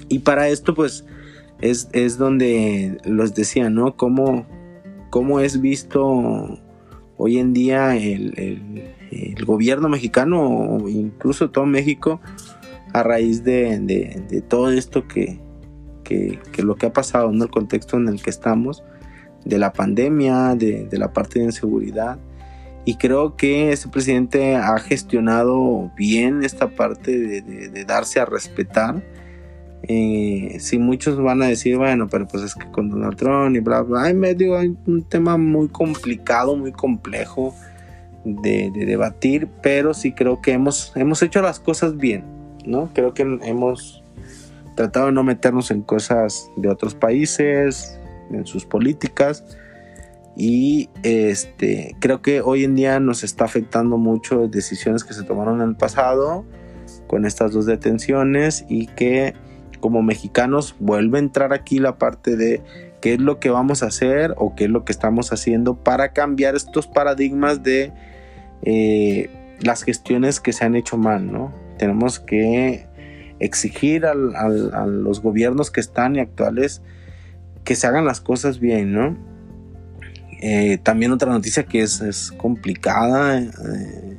Y 0.09 0.21
para 0.21 0.49
esto, 0.49 0.75
pues, 0.75 1.05
es, 1.61 1.89
es 1.93 2.19
donde 2.19 2.99
los 3.05 3.35
decía, 3.35 3.71
¿no? 3.71 3.97
Cómo 3.97 4.47
cómo 5.17 5.41
es 5.41 5.63
visto 5.63 6.59
hoy 7.17 7.39
en 7.39 7.55
día 7.55 7.97
el, 7.97 8.93
gobierno 9.47 9.89
mexicano 9.89 10.43
o 10.47 10.89
incluso 10.91 11.51
todo 11.51 11.65
México 11.65 12.21
a 12.93 13.03
raíz 13.03 13.45
de, 13.45 14.45
todo 14.49 14.71
esto 14.71 15.09
que, 15.09 15.39
que, 16.05 16.39
lo 16.63 16.75
que 16.75 16.85
ha 16.85 16.93
pasado, 16.93 17.31
en 17.31 17.41
el 17.41 17.49
contexto 17.49 17.97
en 17.97 18.09
el 18.09 18.21
que 18.21 18.29
estamos, 18.29 18.83
de 19.47 19.59
la 19.59 19.73
pandemia, 19.73 20.55
de, 20.55 20.89
la 20.93 21.15
parte 21.15 21.39
de 21.39 21.47
inseguridad. 21.47 22.19
Y 22.85 22.97
creo 22.97 23.37
que 23.37 23.73
ese 23.73 23.89
presidente 23.89 24.57
ha 24.57 24.79
gestionado 24.79 25.91
bien 25.97 26.43
esta 26.43 26.69
parte 26.69 27.41
de, 27.41 27.85
darse 27.87 28.21
a 28.21 28.27
respetar. 28.27 29.03
Si 29.83 30.79
muchos 30.79 31.21
van 31.21 31.43
a 31.43 31.47
decir, 31.47 31.77
bueno, 31.77 32.09
pero 32.09 32.27
pues 32.27 32.43
es 32.43 32.55
que 32.55 32.69
con 32.71 32.91
Donald 32.91 33.17
Trump 33.17 33.55
y 33.55 33.61
bla, 33.61 33.83
bla, 33.83 34.05
hay, 34.05 34.15
medio, 34.15 34.59
hay 34.59 34.77
un 34.87 35.03
tema 35.05 35.37
muy 35.37 35.69
complicado, 35.69 36.57
muy 36.57 36.73
complejo 36.73 37.55
de, 38.25 38.73
debatir, 38.75 39.49
pero 39.63 39.95
sí 39.95 40.13
creo 40.13 40.41
que 40.41 40.53
hemos, 40.53 40.93
hemos 40.97 41.23
hecho 41.23 41.41
las 41.41 41.61
cosas 41.61 41.97
bien, 41.97 42.25
¿no? 42.65 42.91
Creo 42.95 43.15
que 43.15 43.23
hemos 43.23 44.03
tratado 44.75 45.07
de 45.07 45.13
no 45.13 45.23
meternos 45.23 45.71
en 45.71 45.83
cosas 45.83 46.51
de 46.57 46.69
otros 46.69 46.95
países, 46.95 47.99
en 48.31 48.47
sus 48.47 48.65
políticas. 48.65 49.45
Y 50.37 50.91
este, 51.03 51.97
creo 51.99 52.21
que 52.21 52.43
hoy 52.43 52.65
en 52.65 52.75
día 52.75 53.01
nos 53.01 53.25
está 53.25 53.45
afectando 53.45 53.97
mucho 53.97 54.49
decisiones 54.49 55.03
que 55.05 55.15
se 55.15 55.23
tomaron 55.23 55.63
en 55.63 55.71
el 55.71 55.77
pasado 55.77 56.45
con 57.07 57.25
estas 57.25 57.53
dos 57.53 57.67
detenciones 57.67 58.67
y 58.69 58.87
que 58.89 59.35
como 59.77 60.03
mexicanos 60.03 60.75
vuelve 60.79 61.19
a 61.19 61.21
entrar 61.21 61.53
aquí 61.53 61.79
la 61.79 61.99
parte 61.99 62.37
de 62.37 62.63
qué 63.01 63.15
es 63.15 63.21
lo 63.21 63.39
que 63.39 63.51
vamos 63.51 63.83
a 63.83 63.87
hacer 63.87 64.35
o 64.37 64.55
qué 64.55 64.65
es 64.65 64.71
lo 64.71 64.85
que 64.85 64.93
estamos 64.93 65.33
haciendo 65.33 65.75
para 65.75 66.13
cambiar 66.13 66.55
estos 66.55 66.87
paradigmas 66.87 67.63
de 67.63 67.93
eh, 68.63 69.31
las 69.61 69.83
gestiones 69.83 70.41
que 70.41 70.53
se 70.53 70.65
han 70.65 70.77
hecho 70.77 70.97
mal, 70.97 71.31
¿no? 71.31 71.53
Tenemos 71.79 72.21
que 72.21 72.87
exigir 73.39 74.07
a 74.07 74.15
los 74.15 75.21
gobiernos 75.21 75.71
que 75.71 75.81
están 75.81 76.17
y 76.17 76.21
actuales 76.21 76.83
que 77.65 77.75
se 77.75 77.87
hagan 77.87 78.07
las 78.07 78.21
cosas 78.21 78.61
bien, 78.61 78.93
¿no? 78.93 79.17
Eh, 80.41 80.79
también 80.83 81.13
otra 81.13 81.31
noticia 81.31 81.65
que 81.65 81.81
es, 81.81 82.33
complicada, 82.37 83.41
eh, 83.41 84.19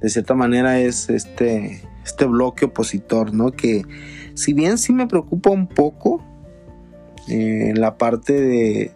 de 0.00 0.08
cierta 0.08 0.34
manera, 0.34 0.80
es 0.80 1.08
este, 1.10 1.82
este 2.04 2.24
bloque 2.24 2.66
opositor, 2.66 3.32
¿no? 3.32 3.52
Que 3.52 3.82
si 4.34 4.52
bien 4.52 4.78
sí 4.78 4.92
me 4.92 5.06
preocupa 5.06 5.50
un 5.50 5.66
poco 5.66 6.22
eh, 7.28 7.72
la 7.74 7.96
parte 7.96 8.32
de... 8.32 8.92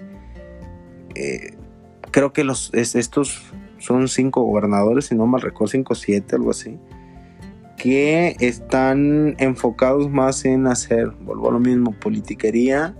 creo 2.11 2.33
que 2.33 2.45
los, 2.45 2.73
estos 2.75 3.43
son 3.79 4.09
cinco 4.09 4.43
gobernadores, 4.43 5.07
si 5.07 5.15
no 5.15 5.27
mal 5.27 5.41
recuerdo, 5.41 5.69
cinco 5.73 5.93
o 5.95 5.97
siete, 5.97 6.37
algo 6.37 6.51
así 6.51 6.79
que 7.79 8.37
están 8.41 9.37
enfocados 9.39 10.11
más 10.11 10.45
en 10.45 10.67
hacer, 10.67 11.11
vuelvo 11.21 11.49
a 11.49 11.53
lo 11.53 11.61
mismo, 11.61 11.93
politiquería 11.93 12.95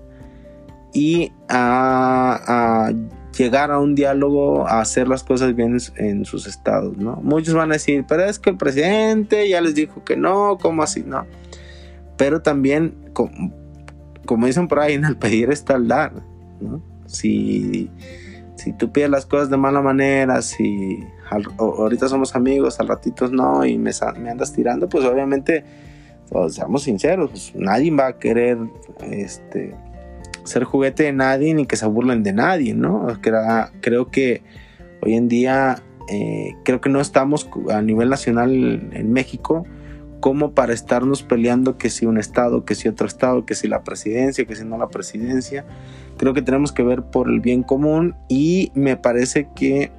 y 0.95 1.33
a, 1.49 2.93
llegar 3.37 3.71
a 3.71 3.79
un 3.79 3.95
diálogo, 3.95 4.67
a 4.67 4.81
hacer 4.81 5.09
las 5.09 5.23
cosas 5.23 5.55
bien 5.55 5.77
en 5.97 6.25
sus 6.25 6.47
estados, 6.47 6.97
¿no? 6.97 7.17
Muchos 7.23 7.55
van 7.55 7.71
a 7.71 7.75
decir, 7.75 8.05
pero 8.09 8.25
es 8.25 8.39
que 8.39 8.51
el 8.51 8.57
presidente 8.57 9.49
ya 9.49 9.61
les 9.61 9.75
dijo 9.75 10.05
que 10.05 10.17
no, 10.17 10.59
¿cómo 10.61 10.83
así? 10.83 11.03
No. 11.05 11.27
Pero 12.19 12.43
también, 12.43 12.95
como, 13.15 14.47
dicen 14.47 14.69
por 14.69 14.81
ahí, 14.81 14.93
en 14.95 15.07
el 15.07 15.17
pedir 15.17 15.51
está 15.51 15.77
el 15.77 15.89
dar, 15.89 16.13
¿no? 16.61 16.83
Si, 17.07 17.91
si 18.57 18.75
tú 18.75 18.93
pides 18.93 19.09
las 19.09 19.25
cosas 19.25 19.49
de 19.49 19.57
mala 19.57 19.81
manera, 19.81 20.43
si 20.43 20.99
ahorita 21.57 22.09
somos 22.09 22.35
amigos, 22.37 22.79
al 22.81 22.89
ratito 22.89 23.29
no, 23.29 23.65
y 23.65 23.79
me, 23.79 23.93
me 24.21 24.31
andas 24.31 24.53
tirando, 24.53 24.91
pues 24.91 25.07
obviamente, 25.07 25.65
pues, 26.29 26.57
seamos 26.57 26.83
sinceros, 26.83 27.31
pues, 27.31 27.53
nadie 27.55 27.91
va 27.95 28.09
a 28.09 28.19
querer, 28.19 28.59
este, 29.11 29.75
ser 30.45 30.65
juguete 30.65 31.05
de 31.05 31.13
nadie 31.13 31.55
ni 31.55 31.65
que 31.65 31.77
se 31.77 31.87
burlen 31.87 32.23
de 32.23 32.35
nadie, 32.35 32.75
¿no? 32.75 33.07
Creo 33.81 34.11
que 34.11 34.43
hoy 35.01 35.15
en 35.15 35.29
día, 35.29 35.83
eh, 36.11 36.55
creo 36.65 36.83
que 36.83 36.91
no 36.91 37.01
estamos 37.01 37.49
a 37.71 37.81
nivel 37.81 38.11
nacional 38.11 38.91
en 38.93 39.13
México 39.13 39.65
como 40.21 40.53
para 40.53 40.73
estarnos 40.73 41.23
peleando 41.23 41.79
que 41.79 41.91
si 41.91 42.07
un 42.07 42.19
estado, 42.19 42.65
que 42.65 42.75
si 42.75 42.89
otro 42.89 43.07
estado, 43.07 43.47
que 43.47 43.55
si 43.55 43.69
la 43.69 43.83
presidencia, 43.83 44.45
que 44.45 44.57
si 44.57 44.65
no 44.65 44.79
la 44.79 44.89
presidencia. 44.89 45.65
Creo 46.17 46.35
que 46.35 46.43
tenemos 46.43 46.73
que 46.73 46.83
ver 46.83 47.03
por 47.03 47.29
el 47.29 47.41
bien 47.41 47.63
común 47.63 48.15
y 48.29 48.73
me 48.75 48.97
parece 48.97 49.49
que 49.55 49.91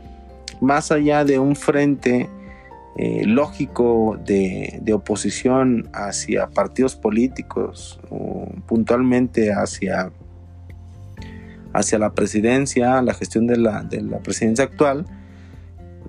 más 0.61 0.91
allá 0.91 1.23
de 1.23 1.39
un 1.39 1.55
frente 1.55 2.29
eh, 2.97 3.23
lógico 3.25 4.19
de, 4.25 4.79
de, 4.81 4.93
oposición 4.93 5.89
hacia 5.93 6.47
partidos 6.47 6.95
políticos 6.95 7.99
o 8.09 8.49
puntualmente 8.67 9.53
hacia 9.53 10.11
hacia 11.73 11.99
la 11.99 12.13
presidencia, 12.13 13.01
la 13.01 13.13
gestión 13.13 13.47
de 13.47 13.57
la, 13.57 13.83
de 13.83 14.01
la 14.01 14.19
presidencia 14.19 14.65
actual, 14.65 15.05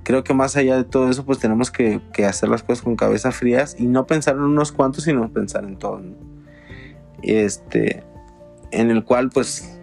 creo 0.02 0.24
que 0.24 0.34
más 0.34 0.56
allá 0.56 0.76
de 0.76 0.84
todo 0.84 1.10
eso, 1.10 1.24
pues 1.24 1.38
tenemos 1.38 1.70
que, 1.70 2.00
hacer 2.26 2.48
las 2.48 2.62
cosas 2.62 2.82
con 2.82 2.96
cabeza 2.96 3.32
frías 3.32 3.76
y 3.78 3.86
no 3.86 4.06
pensar 4.06 4.36
en 4.36 4.42
unos 4.42 4.72
cuantos, 4.72 5.04
sino 5.04 5.32
pensar 5.32 5.64
en 5.64 5.76
todos. 5.76 6.02
Este, 7.22 8.02
en 8.70 8.90
el 8.90 9.04
cual, 9.04 9.30
pues, 9.30 9.78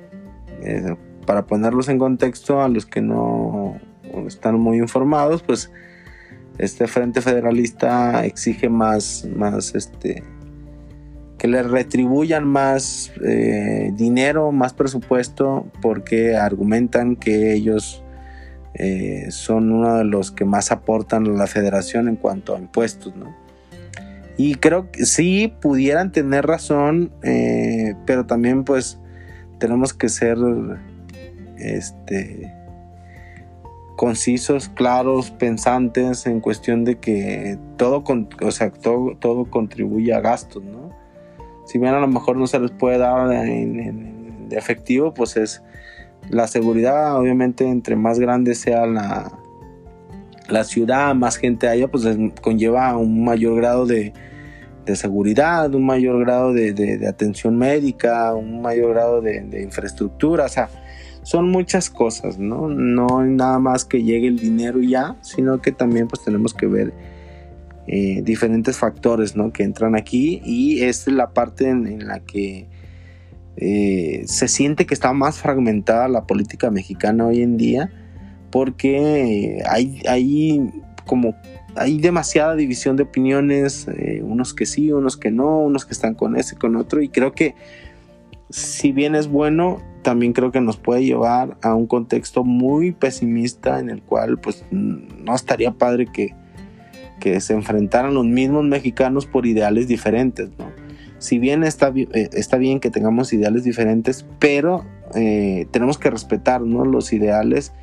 eh, 0.62 0.96
para 1.26 1.46
ponerlos 1.46 1.90
en 1.90 2.00
contexto 2.00 2.62
a 2.62 2.70
los 2.70 2.86
que 2.86 3.02
no 3.02 3.80
están 4.28 4.60
muy 4.60 4.78
informados, 4.78 5.44
pues, 5.44 5.72
este 6.58 6.88
Frente 6.88 7.22
Federalista 7.22 8.26
exige 8.26 8.70
más, 8.70 9.28
más, 9.36 9.76
este, 9.76 10.24
que 11.38 11.48
le 11.48 11.62
retribuyan 11.62 12.48
más 12.48 13.12
eh, 13.24 13.92
dinero, 13.94 14.52
más 14.52 14.74
presupuesto, 14.74 15.68
porque 15.82 16.36
argumentan 16.36 17.16
que 17.16 17.54
ellos 17.54 18.04
eh, 18.78 19.28
son 19.32 19.72
uno 19.72 19.98
de 19.98 20.06
los 20.06 20.32
que 20.32 20.46
más 20.46 20.72
aportan 20.72 21.26
a 21.26 21.30
la 21.32 21.48
federación 21.48 22.08
en 22.08 22.16
cuanto 22.16 22.56
a 22.56 22.60
impuestos, 22.60 23.16
¿no? 23.16 23.36
Y 24.38 24.56
creo 24.56 24.92
que 24.92 25.06
sí 25.06 25.54
pudieran 25.62 26.12
tener 26.12 26.46
razón, 26.46 27.12
eh, 27.24 27.96
pero 28.06 28.26
también 28.28 28.64
pues 28.64 29.00
tenemos 29.58 29.94
que 29.94 30.10
ser 30.10 30.38
este, 31.58 32.54
concisos, 33.96 34.70
claros, 34.70 35.32
pensantes 35.32 36.28
en 36.28 36.40
cuestión 36.40 36.86
de 36.86 37.00
que 37.00 37.58
todo, 37.78 38.04
o 38.42 38.52
sea, 38.52 38.70
todo, 38.70 39.18
todo 39.20 39.46
contribuye 39.46 40.14
a 40.14 40.22
gastos, 40.22 40.64
¿no? 40.64 40.88
si 41.68 41.80
bien 41.80 41.94
a 41.94 42.00
lo 42.00 42.08
mejor 42.08 42.38
no 42.38 42.48
se 42.48 42.60
les 42.60 42.72
puede 42.72 42.98
dar 42.98 43.30
en, 43.32 44.48
de 44.48 44.58
efectivo, 44.58 45.14
pues 45.14 45.36
es 45.36 45.62
la 46.30 46.48
seguridad, 46.48 47.18
obviamente, 47.18 47.68
entre 47.68 47.96
más 47.96 48.20
grande 48.20 48.56
sea 48.56 48.86
la, 48.86 49.32
la 50.50 50.64
ciudad, 50.64 51.14
más 51.16 51.38
gente 51.38 51.68
haya, 51.68 51.88
pues 51.88 52.06
conlleva 52.42 52.96
un 52.98 53.24
mayor 53.24 53.56
grado 53.56 53.86
de, 53.86 54.14
seguridad, 54.94 55.74
un 55.74 55.86
mayor 55.86 56.20
grado 56.20 56.54
de, 56.54 57.06
atención 57.08 57.58
médica, 57.58 58.34
un 58.34 58.62
mayor 58.62 58.94
grado 58.94 59.22
de, 59.22 59.62
infraestructura, 59.62 60.46
o 60.46 60.50
sea, 60.50 60.70
son 61.24 61.50
muchas 61.50 61.90
cosas, 61.90 62.40
¿no? 62.40 62.70
No 62.70 63.26
nada 63.26 63.60
más 63.60 63.84
que 63.84 64.02
llegue 64.04 64.28
el 64.28 64.40
dinero 64.40 64.82
ya, 64.82 65.18
sino 65.22 65.62
que 65.62 65.74
también 65.74 66.08
pues 66.08 66.24
tenemos 66.24 66.54
que 66.54 66.68
ver 66.68 66.94
eh, 67.90 68.22
diferentes 68.22 68.78
factores 68.78 69.38
¿no? 69.38 69.54
que 69.54 69.64
entran 69.64 69.96
aquí 69.96 70.42
y 70.44 70.84
es 70.84 71.08
la 71.08 71.30
parte 71.30 71.70
en, 71.70 72.06
la 72.06 72.20
que 72.20 72.68
eh, 73.58 74.24
se 74.28 74.48
siente 74.48 74.86
que 74.86 74.94
está 74.94 75.14
más 75.14 75.40
fragmentada 75.40 76.08
la 76.08 76.26
política 76.26 76.72
mexicana 76.72 77.26
hoy 77.26 77.42
en 77.42 77.58
día 77.58 77.92
porque 78.52 79.64
hay, 79.70 80.02
hay 80.08 80.72
como 81.06 81.36
hay 81.76 82.00
demasiada 82.00 82.56
división 82.56 82.96
de 82.98 83.04
opiniones, 83.04 83.88
eh, 83.88 84.22
unos 84.24 84.54
que 84.54 84.66
sí, 84.66 84.92
unos 84.92 85.16
que 85.16 85.32
no, 85.32 85.60
unos 85.60 85.86
que 85.86 85.94
están 85.94 86.16
con 86.16 86.36
ese, 86.36 86.56
con 86.56 86.76
otro, 86.76 87.02
y 87.02 87.10
creo 87.10 87.34
que 87.34 87.56
si 88.50 88.92
bien 88.92 89.16
es 89.16 89.28
bueno, 89.28 89.82
también 90.02 90.34
creo 90.34 90.52
que 90.52 90.62
nos 90.62 90.78
puede 90.78 91.04
llevar 91.04 91.58
a 91.62 91.76
un 91.76 91.86
contexto 91.86 92.44
muy 92.44 92.94
pesimista 92.94 93.80
en 93.80 93.90
el 93.90 94.02
cual 94.02 94.40
pues 94.40 94.66
no 94.72 95.36
estaría 95.36 95.72
padre 95.72 96.08
que, 96.08 96.34
que 97.20 97.42
se 97.42 97.54
enfrentaran 97.54 98.14
los 98.14 98.26
mismos 98.26 98.64
mexicanos 98.64 99.26
por 99.26 99.46
ideales 99.46 99.88
diferentes, 99.88 100.50
¿no? 100.58 100.87
Si 101.20 101.40
bien 101.40 101.64
está, 101.64 101.92
eh, 101.96 102.30
está 102.34 102.58
bien 102.58 102.80
que 102.80 102.92
tengamos 102.92 103.34
ideales 103.34 103.64
diferentes, 103.64 104.26
pero 104.40 104.86
eh, 105.16 105.68
tenemos 105.72 105.98
que 105.98 106.10
respetar 106.10 106.62
los 106.62 107.14
ideales 107.14 107.74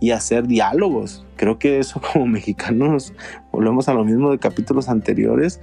y 0.00 0.10
hacer 0.10 0.46
diálogos. 0.46 1.24
Creo 1.36 1.58
que 1.58 1.78
eso 1.78 2.00
como 2.12 2.26
mexicanos, 2.26 3.14
volvemos 3.50 3.88
a 3.88 3.94
lo 3.94 4.04
mismo 4.04 4.30
de 4.30 4.38
capítulos 4.38 4.88
anteriores, 4.88 5.60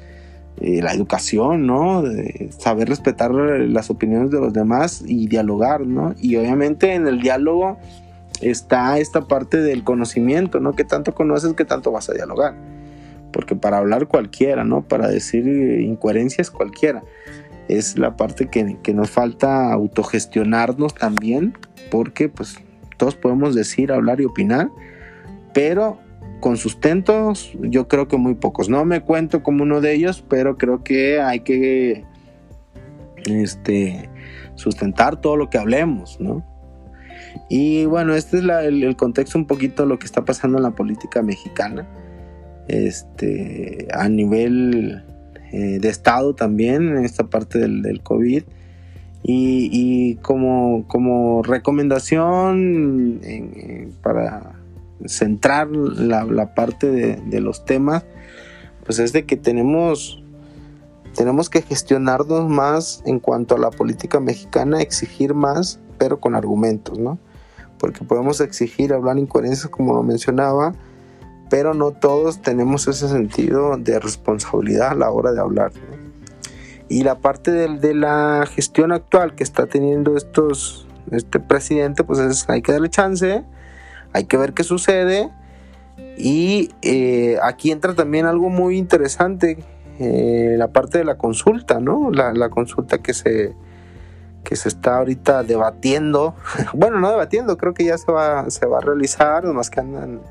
eh, 0.61 0.81
la 0.81 0.93
educación, 0.93 1.67
¿no? 1.67 2.03
saber 2.57 2.89
respetar 2.89 3.31
las 3.31 3.89
opiniones 3.89 4.31
de 4.31 4.39
los 4.39 4.51
demás 4.51 5.03
y 5.05 5.27
dialogar, 5.27 5.85
¿no? 5.85 6.15
Y 6.19 6.35
obviamente 6.35 6.95
en 6.95 7.07
el 7.07 7.21
diálogo 7.21 7.77
está 8.41 8.99
esta 8.99 9.21
parte 9.21 9.57
del 9.57 9.83
conocimiento, 9.83 10.59
¿no? 10.59 10.73
Que 10.73 10.83
tanto 10.83 11.13
conoces, 11.13 11.53
que 11.53 11.65
tanto 11.65 11.91
vas 11.91 12.09
a 12.09 12.13
dialogar. 12.13 12.55
Porque 13.31 13.55
para 13.55 13.77
hablar 13.77 14.07
cualquiera, 14.07 14.63
¿no? 14.63 14.81
Para 14.81 15.07
decir 15.07 15.47
incoherencias 15.47 16.49
cualquiera. 16.49 17.03
Es 17.69 17.97
la 17.97 18.17
parte 18.17 18.47
que, 18.47 18.77
que 18.84 18.93
nos 18.93 19.10
falta 19.10 19.71
autogestionarnos 19.71 20.93
también, 20.95 21.58
porque 21.89 22.27
pues 22.27 22.58
todos 22.97 23.15
podemos 23.15 23.55
decir, 23.55 23.91
hablar 23.91 24.19
y 24.19 24.25
opinar, 24.25 24.69
pero 25.53 25.99
con 26.39 26.58
sustentos 26.58 27.51
yo 27.60 27.88
creo 27.88 28.08
que 28.08 28.17
muy 28.17 28.36
pocos. 28.36 28.69
No 28.69 28.86
me 28.86 29.01
cuento 29.01 29.43
como 29.43 29.63
uno 29.63 29.82
de 29.82 29.93
ellos, 29.93 30.23
pero 30.27 30.58
creo 30.58 30.84
que 30.84 31.21
hay 31.21 31.41
que 31.41 32.05
este, 33.25 34.10
sustentar 34.55 35.19
todo 35.21 35.38
lo 35.38 35.49
que 35.49 35.58
hablemos, 35.58 36.19
¿no? 36.19 36.45
Y 37.49 37.86
bueno, 37.86 38.13
este 38.13 38.39
es 38.39 38.43
el, 38.43 38.95
contexto 38.95 39.38
un 39.38 39.45
poquito 39.45 39.84
de 39.84 39.89
lo 39.89 39.99
que 39.99 40.05
está 40.05 40.25
pasando 40.25 40.58
en 40.58 40.63
la 40.63 40.71
política 40.71 41.21
mexicana, 41.21 41.88
este, 42.67 43.88
a 43.93 44.08
nivel 44.10 45.03
eh, 45.51 45.79
de 45.79 45.89
Estado 45.89 46.33
también, 46.33 46.89
en 46.89 47.05
esta 47.05 47.27
parte 47.27 47.59
del, 47.59 48.01
COVID. 48.03 48.43
Y, 49.23 50.15
como, 50.21 50.88
como 50.88 51.43
recomendación 51.43 53.21
para 54.01 54.59
centrar 55.05 55.69
la, 55.69 56.53
parte 56.55 56.89
de, 56.89 57.39
los 57.39 57.65
temas, 57.65 58.03
pues 58.85 58.99
es 58.99 59.13
de 59.13 59.25
que 59.25 59.38
tenemos, 59.38 60.21
tenemos 61.15 61.49
que 61.49 61.62
gestionarnos 61.62 62.49
más 62.49 63.01
en 63.05 63.19
cuanto 63.19 63.55
a 63.55 63.59
la 63.59 63.71
política 63.71 64.19
mexicana, 64.19 64.81
exigir 64.81 65.33
más, 65.33 65.79
pero 65.97 66.19
con 66.19 66.35
argumentos, 66.35 66.97
¿no? 66.97 67.19
Porque 67.77 68.03
podemos 68.03 68.41
exigir 68.41 68.93
hablar 68.93 69.17
incoherencias, 69.17 69.69
como 69.69 69.93
lo 69.93 70.03
mencionaba, 70.03 70.73
pero 71.49 71.73
no 71.73 71.91
todos 71.91 72.41
tenemos 72.41 72.88
ese 72.88 73.07
sentido 73.07 73.75
de 73.77 73.99
responsabilidad 73.99 74.89
a 74.91 74.95
la 74.95 75.12
hora 75.12 75.31
de 75.31 75.39
hablar. 75.39 75.71
Y 76.88 77.03
la 77.03 77.15
parte 77.15 77.51
de, 77.51 77.67
de, 77.77 77.93
la 77.93 78.45
gestión 78.47 78.91
actual 78.91 79.35
que 79.35 79.43
está 79.43 79.67
teniendo 79.67 80.17
estos, 80.17 80.88
este 81.12 81.39
presidente, 81.39 82.03
pues 82.03 82.19
es, 82.19 82.49
hay 82.49 82.62
que 82.62 82.71
darle 82.71 82.89
chance, 82.89 83.43
hay 84.13 84.25
que 84.25 84.38
ver 84.38 84.53
qué 84.53 84.63
sucede. 84.63 85.29
Y 86.17 86.71
eh, 86.81 87.38
aquí 87.43 87.71
entra 87.71 87.93
también 87.93 88.25
algo 88.25 88.49
muy 88.49 88.77
interesante, 88.77 89.59
eh, 89.99 90.55
la 90.57 90.69
parte 90.69 90.97
de 90.97 91.05
la 91.05 91.17
consulta, 91.17 91.79
¿no? 91.79 92.12
La, 92.12 92.49
consulta 92.49 92.97
que 92.99 93.13
se, 93.13 93.53
que 94.43 94.55
se 94.55 94.69
está 94.69 94.97
ahorita 94.97 95.43
debatiendo. 95.43 96.35
bueno, 96.73 96.99
no 96.99 97.09
debatiendo, 97.09 97.57
creo 97.57 97.73
que 97.73 97.85
ya 97.85 97.97
se 97.97 98.12
va, 98.12 98.49
se 98.49 98.65
va 98.65 98.79
a 98.79 98.81
realizar, 98.81 99.43
nomás 99.43 99.69
que 99.69 99.79
andan 99.79 100.21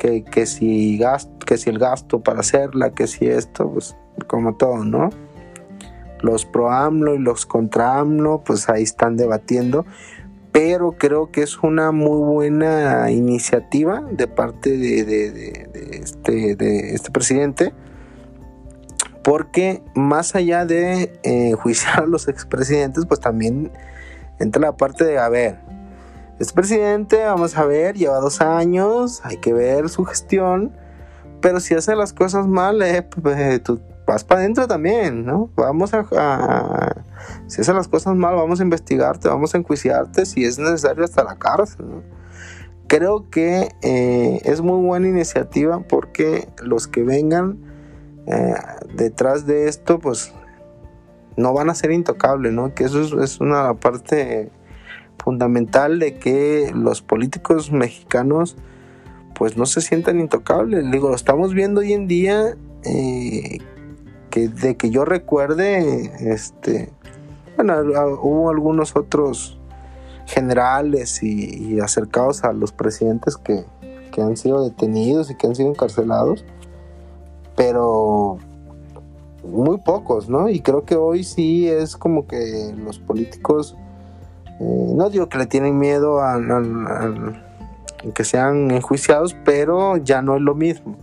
que, 0.00 0.24
que, 0.24 0.46
si 0.46 0.98
que 1.44 1.58
si 1.58 1.68
el 1.68 1.78
gasto 1.78 2.20
para 2.20 2.40
hacerla, 2.40 2.94
que 2.94 3.06
si 3.06 3.26
esto, 3.26 3.70
pues 3.70 3.94
como 4.26 4.56
todo, 4.56 4.82
¿no? 4.82 5.10
Los 6.22 6.46
pro 6.46 6.70
AMLO 6.70 7.14
y 7.14 7.18
los 7.18 7.44
contra 7.44 7.98
AMLO, 7.98 8.42
pues 8.44 8.70
ahí 8.70 8.82
están 8.82 9.16
debatiendo 9.16 9.84
pero 10.52 10.92
creo 10.92 11.30
que 11.30 11.42
es 11.42 11.58
una 11.62 11.92
muy 11.92 12.18
buena 12.18 13.10
iniciativa 13.10 14.02
de 14.10 14.26
parte 14.26 14.76
de, 14.76 15.68
este, 15.92 16.94
este, 16.94 17.10
presidente, 17.12 17.72
porque 19.22 19.80
más 19.94 20.34
allá 20.34 20.64
de 20.64 21.12
eh, 21.22 21.52
juiciar 21.58 22.00
a 22.00 22.06
los 22.06 22.26
expresidentes, 22.26 23.06
pues 23.06 23.20
también 23.20 23.70
entra 24.40 24.60
la 24.60 24.76
parte 24.76 25.04
de, 25.04 25.18
a 25.18 25.28
ver, 25.28 25.60
este 26.40 26.54
presidente, 26.54 27.22
vamos 27.22 27.54
a 27.58 27.66
ver, 27.66 27.96
lleva 27.96 28.18
dos 28.18 28.40
años, 28.40 29.20
hay 29.24 29.36
que 29.36 29.52
ver 29.52 29.90
su 29.90 30.06
gestión, 30.06 30.72
pero 31.42 31.60
si 31.60 31.74
hace 31.74 31.94
las 31.94 32.14
cosas 32.14 32.46
mal, 32.46 32.80
eh, 32.80 33.02
pues, 33.02 33.62
tú 33.62 33.78
vas 34.06 34.24
para 34.24 34.40
adentro 34.40 34.66
también, 34.66 35.26
¿no? 35.26 35.50
Vamos 35.54 35.92
a, 35.92 36.96
si 37.46 37.60
haces 37.60 37.74
las 37.74 37.88
cosas 37.88 38.16
mal, 38.16 38.36
vamos 38.36 38.58
a 38.60 38.62
investigarte, 38.62 39.28
vamos 39.28 39.54
a 39.54 39.58
enjuiciarte, 39.58 40.24
si 40.24 40.46
es 40.46 40.58
necesario 40.58 41.04
hasta 41.04 41.22
la 41.24 41.36
cárcel. 41.36 41.86
Creo 42.86 43.28
que 43.28 43.68
eh, 43.82 44.40
es 44.44 44.62
muy 44.62 44.82
buena 44.82 45.08
iniciativa 45.08 45.80
porque 45.80 46.48
los 46.62 46.88
que 46.88 47.04
vengan 47.04 47.58
eh, 48.26 48.54
detrás 48.94 49.44
de 49.44 49.68
esto, 49.68 49.98
pues 49.98 50.32
no 51.36 51.52
van 51.52 51.68
a 51.68 51.74
ser 51.74 51.92
intocables, 51.92 52.54
¿no? 52.54 52.74
Que 52.74 52.84
eso 52.84 53.02
es, 53.02 53.12
es 53.12 53.40
una 53.40 53.74
parte 53.74 54.50
fundamental 55.22 55.98
de 55.98 56.18
que 56.18 56.72
los 56.74 57.02
políticos 57.02 57.70
mexicanos 57.72 58.56
pues 59.34 59.56
no 59.56 59.66
se 59.66 59.80
sientan 59.80 60.20
intocables. 60.20 60.90
Digo, 60.90 61.08
lo 61.08 61.14
estamos 61.14 61.54
viendo 61.54 61.80
hoy 61.80 61.92
en 61.92 62.06
día 62.06 62.56
eh, 62.84 63.58
que 64.30 64.48
de 64.48 64.76
que 64.76 64.90
yo 64.90 65.04
recuerde, 65.04 66.12
este, 66.32 66.90
bueno, 67.56 67.74
hubo 68.22 68.50
algunos 68.50 68.96
otros 68.96 69.58
generales 70.26 71.22
y, 71.22 71.80
acercados 71.80 72.44
a 72.44 72.52
los 72.52 72.72
presidentes 72.72 73.36
que, 73.36 73.64
que, 74.12 74.22
han 74.22 74.36
sido 74.36 74.62
detenidos 74.62 75.30
y 75.30 75.34
que 75.34 75.46
han 75.46 75.56
sido 75.56 75.70
encarcelados, 75.70 76.44
pero 77.56 78.38
muy 79.42 79.78
pocos, 79.78 80.28
¿no? 80.28 80.48
Y 80.48 80.60
creo 80.60 80.84
que 80.84 80.96
hoy 80.96 81.24
sí 81.24 81.68
es 81.68 81.96
como 81.96 82.26
que 82.26 82.72
los 82.76 82.98
políticos, 82.98 83.76
eh, 84.60 84.92
no 84.94 85.10
digo 85.10 85.28
que 85.28 85.38
le 85.38 85.46
tienen 85.46 85.78
miedo 85.78 86.20
a, 86.20 86.38
que 88.14 88.24
sean 88.24 88.70
enjuiciados, 88.70 89.36
pero 89.44 89.96
ya 89.96 90.22
no 90.22 90.36
es 90.36 90.42
lo 90.42 90.54
mismo 90.54 90.96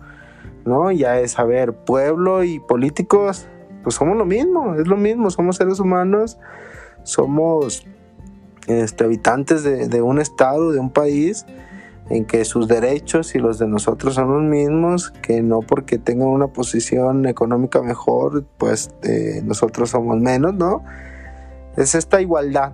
¿no? 0.68 0.92
Ya 0.92 1.20
es, 1.20 1.40
a 1.40 1.46
ver, 1.46 1.74
pueblo 1.74 2.44
y 2.44 2.60
políticos, 2.60 3.48
pues 3.84 3.96
somos 3.96 4.18
lo 4.18 4.26
mismo, 4.26 4.76
es 4.76 4.86
lo 4.86 4.98
mismo, 4.98 5.32
somos 5.32 5.56
seres 5.56 5.80
humanos, 5.80 6.38
somos 7.04 7.88
este, 8.68 9.06
habitantes 9.06 9.64
de, 9.64 10.02
un 10.02 10.20
estado, 10.20 10.74
de 10.74 10.80
un 10.80 10.92
país, 10.92 11.46
en 12.10 12.26
que 12.26 12.46
sus 12.46 12.68
derechos 12.68 13.34
y 13.34 13.40
los 13.40 13.60
de 13.60 13.68
nosotros 13.68 14.16
son 14.16 14.34
los 14.34 14.44
mismos, 14.44 15.12
que 15.22 15.42
no 15.42 15.62
porque 15.62 15.98
tengan 15.98 16.28
una 16.28 16.48
posición 16.48 17.26
económica 17.26 17.82
mejor, 17.82 18.46
pues 18.58 18.92
eh, 19.04 19.42
nosotros 19.44 19.90
somos 19.90 20.20
menos, 20.20 20.54
¿no? 20.54 20.84
Es 21.78 21.96
esta 21.96 22.22
igualdad 22.22 22.74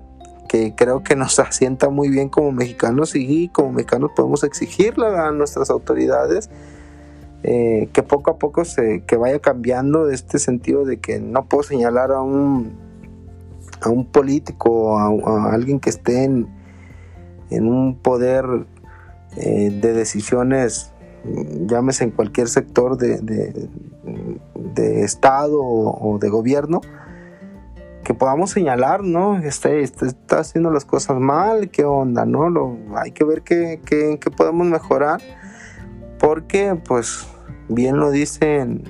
que 0.54 0.76
creo 0.76 1.02
que 1.02 1.16
nos 1.16 1.40
asienta 1.40 1.90
muy 1.90 2.10
bien 2.10 2.30
como 2.30 2.52
mexicanos 2.52 3.16
y 3.16 3.50
como 3.50 3.72
mexicanos 3.72 4.12
podemos 4.16 4.44
exigirla 4.44 5.28
a 5.28 5.32
nuestras 5.32 5.72
autoridades 5.72 6.52
eh, 7.42 7.90
que 7.92 8.04
poco 8.04 8.30
a 8.30 8.38
poco 8.38 8.64
se 8.64 9.02
que 9.02 9.18
vaya 9.18 9.40
cambiando 9.40 10.12
este 10.12 10.38
sentido 10.38 10.86
de 10.86 11.00
que 11.00 11.20
no 11.20 11.46
puedo 11.46 11.64
señalar 11.64 12.12
a 12.12 12.22
un 12.22 12.78
a 13.82 13.90
un 13.90 14.06
político 14.06 15.00
a, 15.00 15.08
a 15.08 15.54
alguien 15.56 15.80
que 15.80 15.90
esté 15.90 16.24
en, 16.24 16.48
en 17.50 17.66
un 17.66 17.98
poder 17.98 18.46
eh, 19.38 19.72
de 19.72 19.94
decisiones 19.94 20.92
llámese 21.66 22.04
en 22.04 22.12
cualquier 22.12 22.48
sector 22.48 22.96
de, 22.96 23.20
de, 23.22 25.04
estado 25.04 25.64
o, 25.64 26.20
de 26.20 26.30
gobierno 26.30 26.82
que 28.04 28.14
podamos 28.14 28.52
señalar, 28.52 29.04
¿no? 29.04 29.38
Este, 29.38 29.82
este, 29.82 30.06
está 30.08 30.40
haciendo 30.40 30.72
las 30.72 30.86
cosas 30.86 31.18
mal, 31.20 31.70
¿qué 31.70 31.86
onda, 31.86 32.26
no? 32.26 32.78
Hay 32.96 33.12
que 33.12 33.24
ver 33.24 33.42
qué, 33.42 33.82
qué, 33.86 34.18
podemos 34.36 34.68
mejorar, 34.68 35.22
porque 36.20 36.80
pues 36.88 37.28
bien 37.70 37.98
lo 37.98 38.12
dicen 38.12 38.84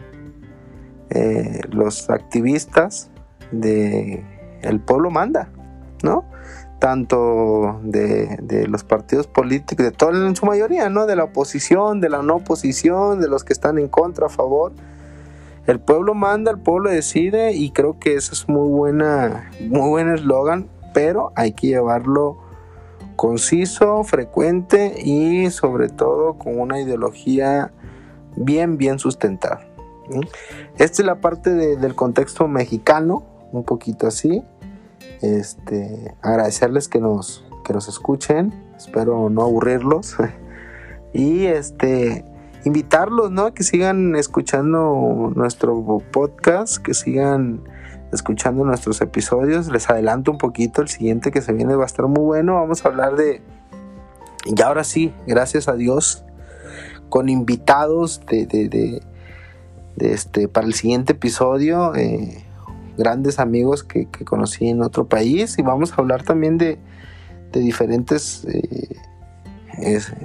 eh, 1.09 1.61
los 1.69 2.09
activistas 2.09 3.09
de 3.51 4.23
el 4.61 4.79
pueblo 4.79 5.11
manda, 5.11 5.49
¿no? 6.01 6.25
Tanto 6.79 7.79
de, 7.83 8.65
los 8.67 8.83
partidos 8.83 9.27
políticos, 9.27 9.85
de 9.85 9.91
todo 9.91 10.27
en 10.27 10.35
su 10.35 10.45
mayoría, 10.45 10.89
¿no? 10.89 11.05
De 11.05 11.15
la 11.15 11.25
oposición, 11.25 12.01
de 12.01 12.09
la 12.09 12.21
no 12.21 12.37
oposición, 12.37 13.21
de 13.21 13.27
los 13.27 13.43
que 13.43 13.53
están 13.53 13.77
en 13.77 13.87
contra, 13.87 14.27
a 14.27 14.29
favor. 14.29 14.73
El 15.65 15.79
pueblo 15.79 16.13
manda, 16.13 16.51
el 16.51 16.59
pueblo 16.59 16.89
decide 16.89 17.53
y 17.53 17.71
creo 17.71 17.97
que 17.97 18.15
eso 18.15 18.33
es 18.33 18.49
muy 18.49 18.69
buena, 18.69 19.49
muy 19.61 19.89
buen 19.89 20.09
eslogan, 20.09 20.67
pero 20.93 21.31
hay 21.35 21.53
que 21.53 21.67
llevarlo 21.67 22.37
conciso, 23.15 24.03
frecuente 24.03 24.93
y 25.01 25.49
sobre 25.51 25.87
todo 25.89 26.37
con 26.37 26.59
una 26.59 26.81
ideología 26.81 27.71
bien, 28.35 28.77
bien 28.77 28.99
sustentada. 28.99 29.61
Esta 30.77 31.01
es 31.01 31.05
la 31.05 31.21
parte 31.21 31.51
del 31.51 31.95
contexto 31.95 32.47
mexicano, 32.47 33.23
un 33.51 33.63
poquito 33.63 34.07
así. 34.07 34.43
Este, 35.21 36.13
agradecerles 36.21 36.89
que 36.89 36.99
nos, 36.99 37.45
que 37.63 37.71
nos 37.71 37.87
escuchen, 37.87 38.53
espero 38.75 39.29
no 39.29 39.43
aburrirlos. 39.43 40.17
y 41.13 41.45
este, 41.45 42.25
invitarlos, 42.65 43.31
¿no? 43.31 43.53
Que 43.53 43.63
sigan 43.63 44.15
escuchando 44.15 45.31
nuestro 45.35 46.01
podcast, 46.11 46.77
que 46.77 46.93
sigan 46.93 47.61
escuchando 48.11 48.63
nuestros 48.63 49.01
episodios. 49.01 49.67
Les 49.69 49.89
adelanto 49.89 50.31
un 50.31 50.37
poquito, 50.37 50.81
el 50.81 50.87
siguiente 50.87 51.31
que 51.31 51.41
se 51.41 51.53
viene 51.53 51.75
va 51.75 51.83
a 51.83 51.87
estar 51.87 52.07
muy 52.07 52.23
bueno. 52.23 52.55
Vamos 52.55 52.85
a 52.85 52.89
hablar 52.89 53.15
de 53.15 53.41
Y 54.45 54.61
ahora 54.61 54.83
sí, 54.83 55.13
gracias 55.27 55.67
a 55.67 55.73
Dios, 55.73 56.23
con 57.09 57.29
invitados 57.29 58.21
de, 58.27 58.45
de, 58.45 59.01
este, 59.97 60.47
para 60.47 60.67
el 60.67 60.73
siguiente 60.73 61.13
episodio, 61.13 61.93
eh, 61.95 62.43
grandes 62.97 63.39
amigos 63.39 63.83
que, 63.83 64.07
conocí 64.25 64.67
en 64.67 64.81
otro 64.81 65.05
país 65.07 65.57
y 65.57 65.61
vamos 65.61 65.91
a 65.91 65.95
hablar 65.97 66.23
también 66.23 66.57
de, 66.57 66.79
diferentes 67.51 68.45
eh, 68.45 68.95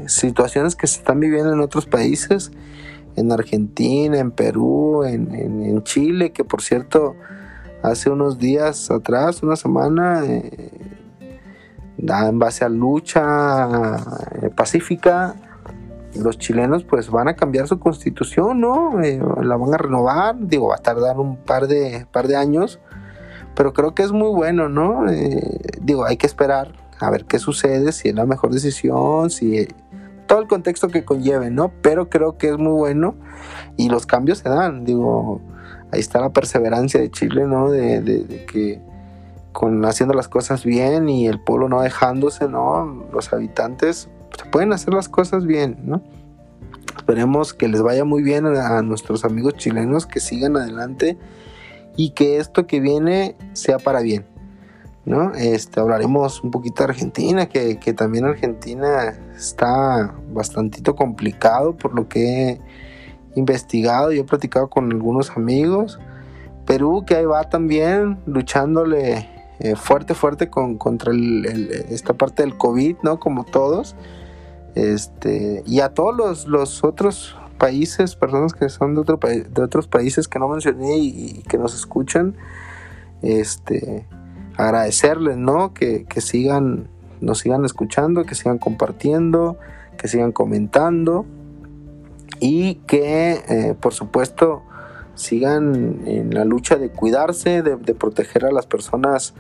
situaciones 0.07 0.77
que 0.77 0.87
se 0.87 0.99
están 0.99 1.21
viviendo 1.21 1.53
en 1.53 1.61
otros 1.61 1.87
países, 1.87 2.51
en 3.17 3.33
Argentina, 3.33 4.19
en 4.19 4.31
Perú, 4.31 5.05
en, 5.05 5.83
Chile, 5.83 6.33
que 6.33 6.45
por 6.45 6.63
cierto, 6.63 7.17
hace 7.83 8.11
unos 8.11 8.39
días 8.39 8.91
atrás, 8.91 9.43
una 9.43 9.57
semana, 9.57 10.25
eh, 10.25 10.71
en 11.99 12.39
base 12.39 12.65
a 12.65 12.69
lucha 12.69 13.97
eh, 14.43 14.51
pacífica, 14.51 15.35
los 16.15 16.39
chilenos 16.39 16.85
pues 16.85 17.11
van 17.11 17.29
a 17.29 17.35
cambiar 17.35 17.69
su 17.69 17.79
constitución, 17.79 18.61
¿no? 18.61 19.03
Eh, 19.03 19.21
la 19.43 19.57
van 19.57 19.75
a 19.75 19.79
renovar, 19.79 20.37
digo, 20.39 20.69
va 20.69 20.77
a 20.77 20.83
tardar 20.83 21.19
un 21.19 21.37
par 21.37 21.67
de, 21.67 22.07
par 22.11 22.29
de 22.29 22.37
años, 22.37 22.81
pero 23.55 23.73
creo 23.73 23.95
que 23.95 24.03
es 24.03 24.13
muy 24.13 24.31
bueno, 24.31 24.69
¿no? 24.69 25.05
digo, 25.81 26.05
hay 26.05 26.17
que 26.17 26.27
esperar 26.27 26.73
a 27.01 27.11
ver 27.11 27.25
qué 27.25 27.39
sucede, 27.39 27.93
si 27.93 28.09
es 28.09 28.15
la 28.15 28.27
mejor 28.27 28.53
decisión, 28.53 29.31
si 29.31 29.69
todo 30.27 30.41
el 30.41 30.47
contexto 30.47 30.89
que 30.89 31.05
conlleve, 31.05 31.51
¿no? 31.51 31.73
Pero 31.83 32.09
creo 32.09 32.39
que 32.39 32.49
es 32.51 32.59
muy 32.59 32.73
bueno 32.73 33.17
y 33.77 33.89
los 33.89 34.07
cambios 34.07 34.39
se 34.39 34.49
dan, 34.49 34.85
digo, 34.85 35.41
ahí 35.91 36.01
está 36.01 36.21
la 36.21 36.31
perseverancia 36.31 37.01
de 37.01 37.11
Chile, 37.11 37.47
¿no? 37.47 37.71
De, 37.71 38.47
que 38.51 38.81
con 39.53 39.85
haciendo 39.85 40.15
las 40.15 40.29
cosas 40.29 40.65
bien 40.65 41.09
y 41.09 41.27
el 41.27 41.41
pueblo 41.41 41.69
no 41.69 41.81
dejándose, 41.81 42.49
¿no? 42.49 43.07
Los 43.13 43.33
habitantes 43.33 44.09
se 44.39 44.45
pueden 44.51 44.73
hacer 44.73 44.95
las 44.95 45.09
cosas 45.09 45.47
bien, 45.47 45.79
¿no? 45.85 46.03
Esperemos 46.97 47.55
que 47.55 47.69
les 47.69 47.83
vaya 47.83 48.05
muy 48.05 48.23
bien 48.23 48.47
a 48.47 48.83
nuestros 48.83 49.25
amigos 49.25 49.55
chilenos, 49.55 50.07
que 50.07 50.21
sigan 50.21 50.57
adelante 50.57 51.17
y 51.97 52.11
que 52.11 52.37
esto 52.37 52.67
que 52.67 52.81
viene 52.81 53.37
sea 53.55 53.79
para 53.79 54.01
bien. 54.01 54.27
¿No? 55.09 55.33
Este, 55.35 55.81
hablaremos 55.81 56.45
un 56.45 56.51
poquito 56.51 56.85
de 56.85 56.91
Argentina, 56.91 57.49
que, 57.49 57.77
también 57.95 58.27
Argentina 58.27 59.15
está 59.35 60.15
bastante 60.31 60.83
complicado 60.95 61.77
por 61.77 61.95
lo 61.95 62.09
que 62.09 62.51
he 62.51 62.61
investigado 63.35 64.13
y 64.13 64.19
he 64.19 64.25
platicado 64.25 64.69
con 64.69 64.93
algunos 64.93 65.31
amigos. 65.31 65.99
Perú, 66.67 67.05
que 67.07 67.17
ahí 67.17 67.25
va 67.25 67.49
también 67.49 68.19
luchándole 68.27 69.29
eh, 69.61 69.75
fuerte, 69.77 70.15
fuerte 70.15 70.51
con, 70.51 70.77
contra 70.77 71.13
esta 71.89 72.13
parte 72.13 72.43
del 72.43 72.59
COVID, 72.59 72.97
¿no? 73.03 73.19
Como 73.19 73.45
todos. 73.45 73.97
Este, 74.75 75.63
y 75.65 75.81
a 75.81 75.95
todos 75.95 76.15
los, 76.15 76.47
los 76.47 76.85
otros 76.85 77.35
países, 77.57 78.15
personas 78.15 78.53
que 78.53 78.69
son 78.69 78.95
de, 78.95 79.01
otro, 79.01 79.19
de 79.19 79.63
otros 79.63 79.89
países 79.89 80.29
que 80.29 80.39
no 80.39 80.49
mencioné 80.49 80.99
y, 80.99 81.39
y 81.39 81.43
que 81.49 81.57
nos 81.57 81.75
escuchan, 81.75 82.37
este, 83.23 84.07
agradecerles, 84.59 85.37
¿no? 85.37 85.73
Que, 85.73 86.05
sigan, 86.21 86.89
nos 87.21 87.39
sigan 87.39 87.65
escuchando, 87.65 88.25
que 88.25 88.35
sigan 88.35 88.59
compartiendo, 88.59 89.57
que 89.97 90.09
sigan 90.09 90.33
comentando 90.33 91.25
y 92.41 92.75
que, 92.87 93.41
eh, 93.49 93.75
por 93.81 93.95
supuesto, 93.95 94.63
sigan 95.15 96.03
en 96.07 96.35
la 96.35 96.45
lucha 96.45 96.77
de 96.77 96.91
cuidarse, 96.91 97.63
de, 97.63 97.95
proteger 97.95 98.45
a 98.45 98.51
las 98.51 98.67
personas 98.67 99.35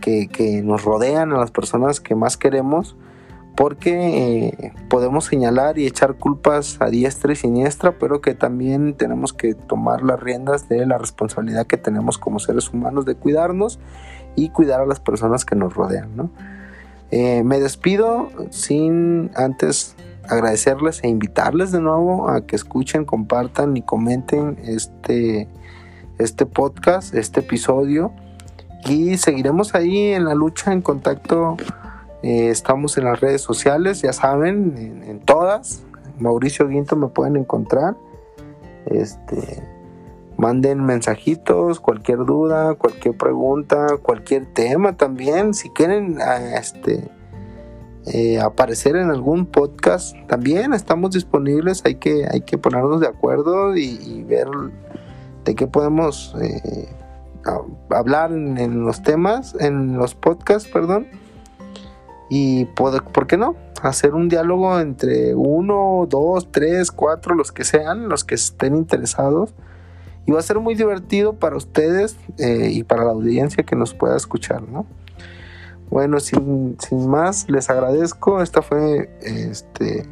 que, 0.00 0.62
nos 0.64 0.82
rodean, 0.82 1.32
a 1.32 1.38
las 1.38 1.50
personas 1.50 2.00
que 2.00 2.14
más 2.14 2.36
queremos, 2.38 2.96
porque 3.56 4.48
eh, 4.48 4.72
podemos 4.88 5.26
señalar 5.26 5.78
y 5.78 5.86
echar 5.86 6.14
culpas 6.14 6.78
a 6.80 6.86
diestra 6.86 7.32
y 7.32 7.36
siniestra, 7.36 7.98
pero 7.98 8.20
que 8.20 8.34
también 8.34 8.94
tenemos 8.94 9.32
que 9.32 9.54
tomar 9.54 10.02
las 10.02 10.20
riendas 10.20 10.68
de 10.68 10.84
la 10.86 10.98
responsabilidad 10.98 11.66
que 11.66 11.76
tenemos 11.76 12.18
como 12.18 12.38
seres 12.38 12.70
humanos 12.72 13.04
de 13.04 13.14
cuidarnos 13.14 13.78
y 14.36 14.50
cuidar 14.50 14.80
a 14.80 14.86
las 14.86 15.00
personas 15.00 15.44
que 15.44 15.56
nos 15.56 15.74
rodean. 15.74 16.30
Eh, 17.10 17.44
me 17.44 17.60
despido 17.60 18.28
sin 18.50 19.30
antes 19.36 19.94
agradecerles 20.28 21.02
e 21.04 21.08
invitarles 21.08 21.70
de 21.70 21.80
nuevo 21.80 22.28
a 22.28 22.46
que 22.46 22.56
escuchen, 22.56 23.04
compartan 23.04 23.76
y 23.76 23.82
comenten 23.82 24.58
este, 24.64 25.48
este 26.18 26.46
podcast, 26.46 27.14
este 27.14 27.40
episodio. 27.40 28.12
Y 28.86 29.16
seguiremos 29.16 29.74
ahí 29.74 30.08
en 30.12 30.24
la 30.24 30.34
lucha, 30.34 30.72
en 30.72 30.82
contacto. 30.82 31.56
Eh, 32.22 32.48
estamos 32.48 32.96
en 32.98 33.04
las 33.04 33.20
redes 33.20 33.42
sociales, 33.42 34.02
ya 34.02 34.12
saben, 34.12 34.74
en, 34.76 35.02
en 35.04 35.20
todas. 35.20 35.82
Mauricio 36.18 36.68
Guinto 36.68 36.96
me 36.96 37.08
pueden 37.08 37.36
encontrar. 37.36 37.96
Este, 38.86 39.62
manden 40.36 40.84
mensajitos, 40.84 41.80
cualquier 41.80 42.24
duda, 42.24 42.74
cualquier 42.74 43.16
pregunta, 43.16 43.86
cualquier 44.02 44.46
tema 44.52 44.96
también. 44.96 45.54
Si 45.54 45.70
quieren 45.70 46.18
ah, 46.20 46.56
este, 46.58 47.10
eh, 48.06 48.40
aparecer 48.40 48.96
en 48.96 49.10
algún 49.10 49.46
podcast, 49.46 50.16
también 50.26 50.72
estamos 50.72 51.12
disponibles. 51.12 51.82
Hay 51.84 51.96
que, 51.96 52.26
hay 52.30 52.40
que 52.40 52.58
ponernos 52.58 53.00
de 53.00 53.06
acuerdo 53.06 53.76
y, 53.76 54.22
ver 54.24 54.48
de 55.44 55.54
qué 55.54 55.66
podemos 55.66 56.34
eh, 56.42 56.88
hablar 57.90 58.32
en, 58.32 58.84
los 58.84 59.02
temas, 59.02 59.54
en 59.60 59.96
los 59.96 60.14
podcasts, 60.14 60.68
perdón. 60.70 61.06
Y 62.30 62.64
por 62.64 63.26
qué 63.26 63.36
no, 63.36 63.54
hacer 63.82 64.14
un 64.14 64.28
diálogo 64.28 64.80
entre 64.80 65.34
uno, 65.34 66.06
dos, 66.08 66.50
tres, 66.50 66.90
cuatro, 66.90 67.34
los 67.34 67.52
que 67.52 67.64
sean, 67.64 68.08
los 68.08 68.24
que 68.24 68.34
estén 68.34 68.74
interesados 68.74 69.54
y 70.26 70.32
va 70.32 70.38
a 70.38 70.42
ser 70.42 70.58
muy 70.58 70.74
divertido 70.74 71.34
para 71.34 71.56
ustedes 71.56 72.16
eh, 72.38 72.70
y 72.72 72.82
para 72.82 73.04
la 73.04 73.10
audiencia 73.10 73.64
que 73.64 73.76
nos 73.76 73.94
pueda 73.94 74.16
escuchar, 74.16 74.62
¿no? 74.62 74.86
Bueno, 75.90 76.18
sin, 76.18 76.76
más, 77.06 77.48
les 77.48 77.68
agradezco. 77.70 78.42
Esta 78.42 78.62
fue 78.62 79.10
este 79.20 80.08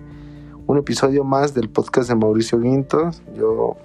un 0.66 0.78
episodio 0.78 1.24
más 1.24 1.54
del 1.54 1.68
podcast 1.70 2.08
de 2.08 2.14
Mauricio 2.14 2.60
Guintos. 2.60 3.22
Yo 3.34 3.76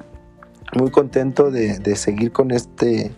muy 0.77 0.91
contento 0.91 1.49
de, 1.49 1.79
de 1.79 1.95
seguir 1.95 2.31
con 2.31 2.51
este 2.51 3.11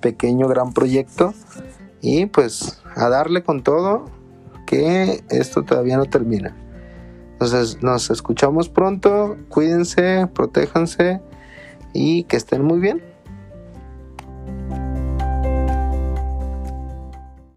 pequeño 0.00 0.46
gran 0.48 0.72
proyecto 0.72 1.34
y 2.00 2.26
pues 2.26 2.80
a 2.94 3.08
darle 3.08 3.42
con 3.42 3.62
todo 3.62 4.06
que 4.66 5.24
esto 5.28 5.64
todavía 5.64 5.96
no 5.96 6.04
termina. 6.04 6.56
Entonces 7.32 7.82
nos 7.82 8.08
escuchamos 8.10 8.68
pronto, 8.68 9.36
cuídense, 9.48 10.28
protéjanse 10.32 11.20
y 11.96 12.24
que 12.24 12.36
estén 12.36 12.62
muy 12.62 12.78
bien. 12.78 13.02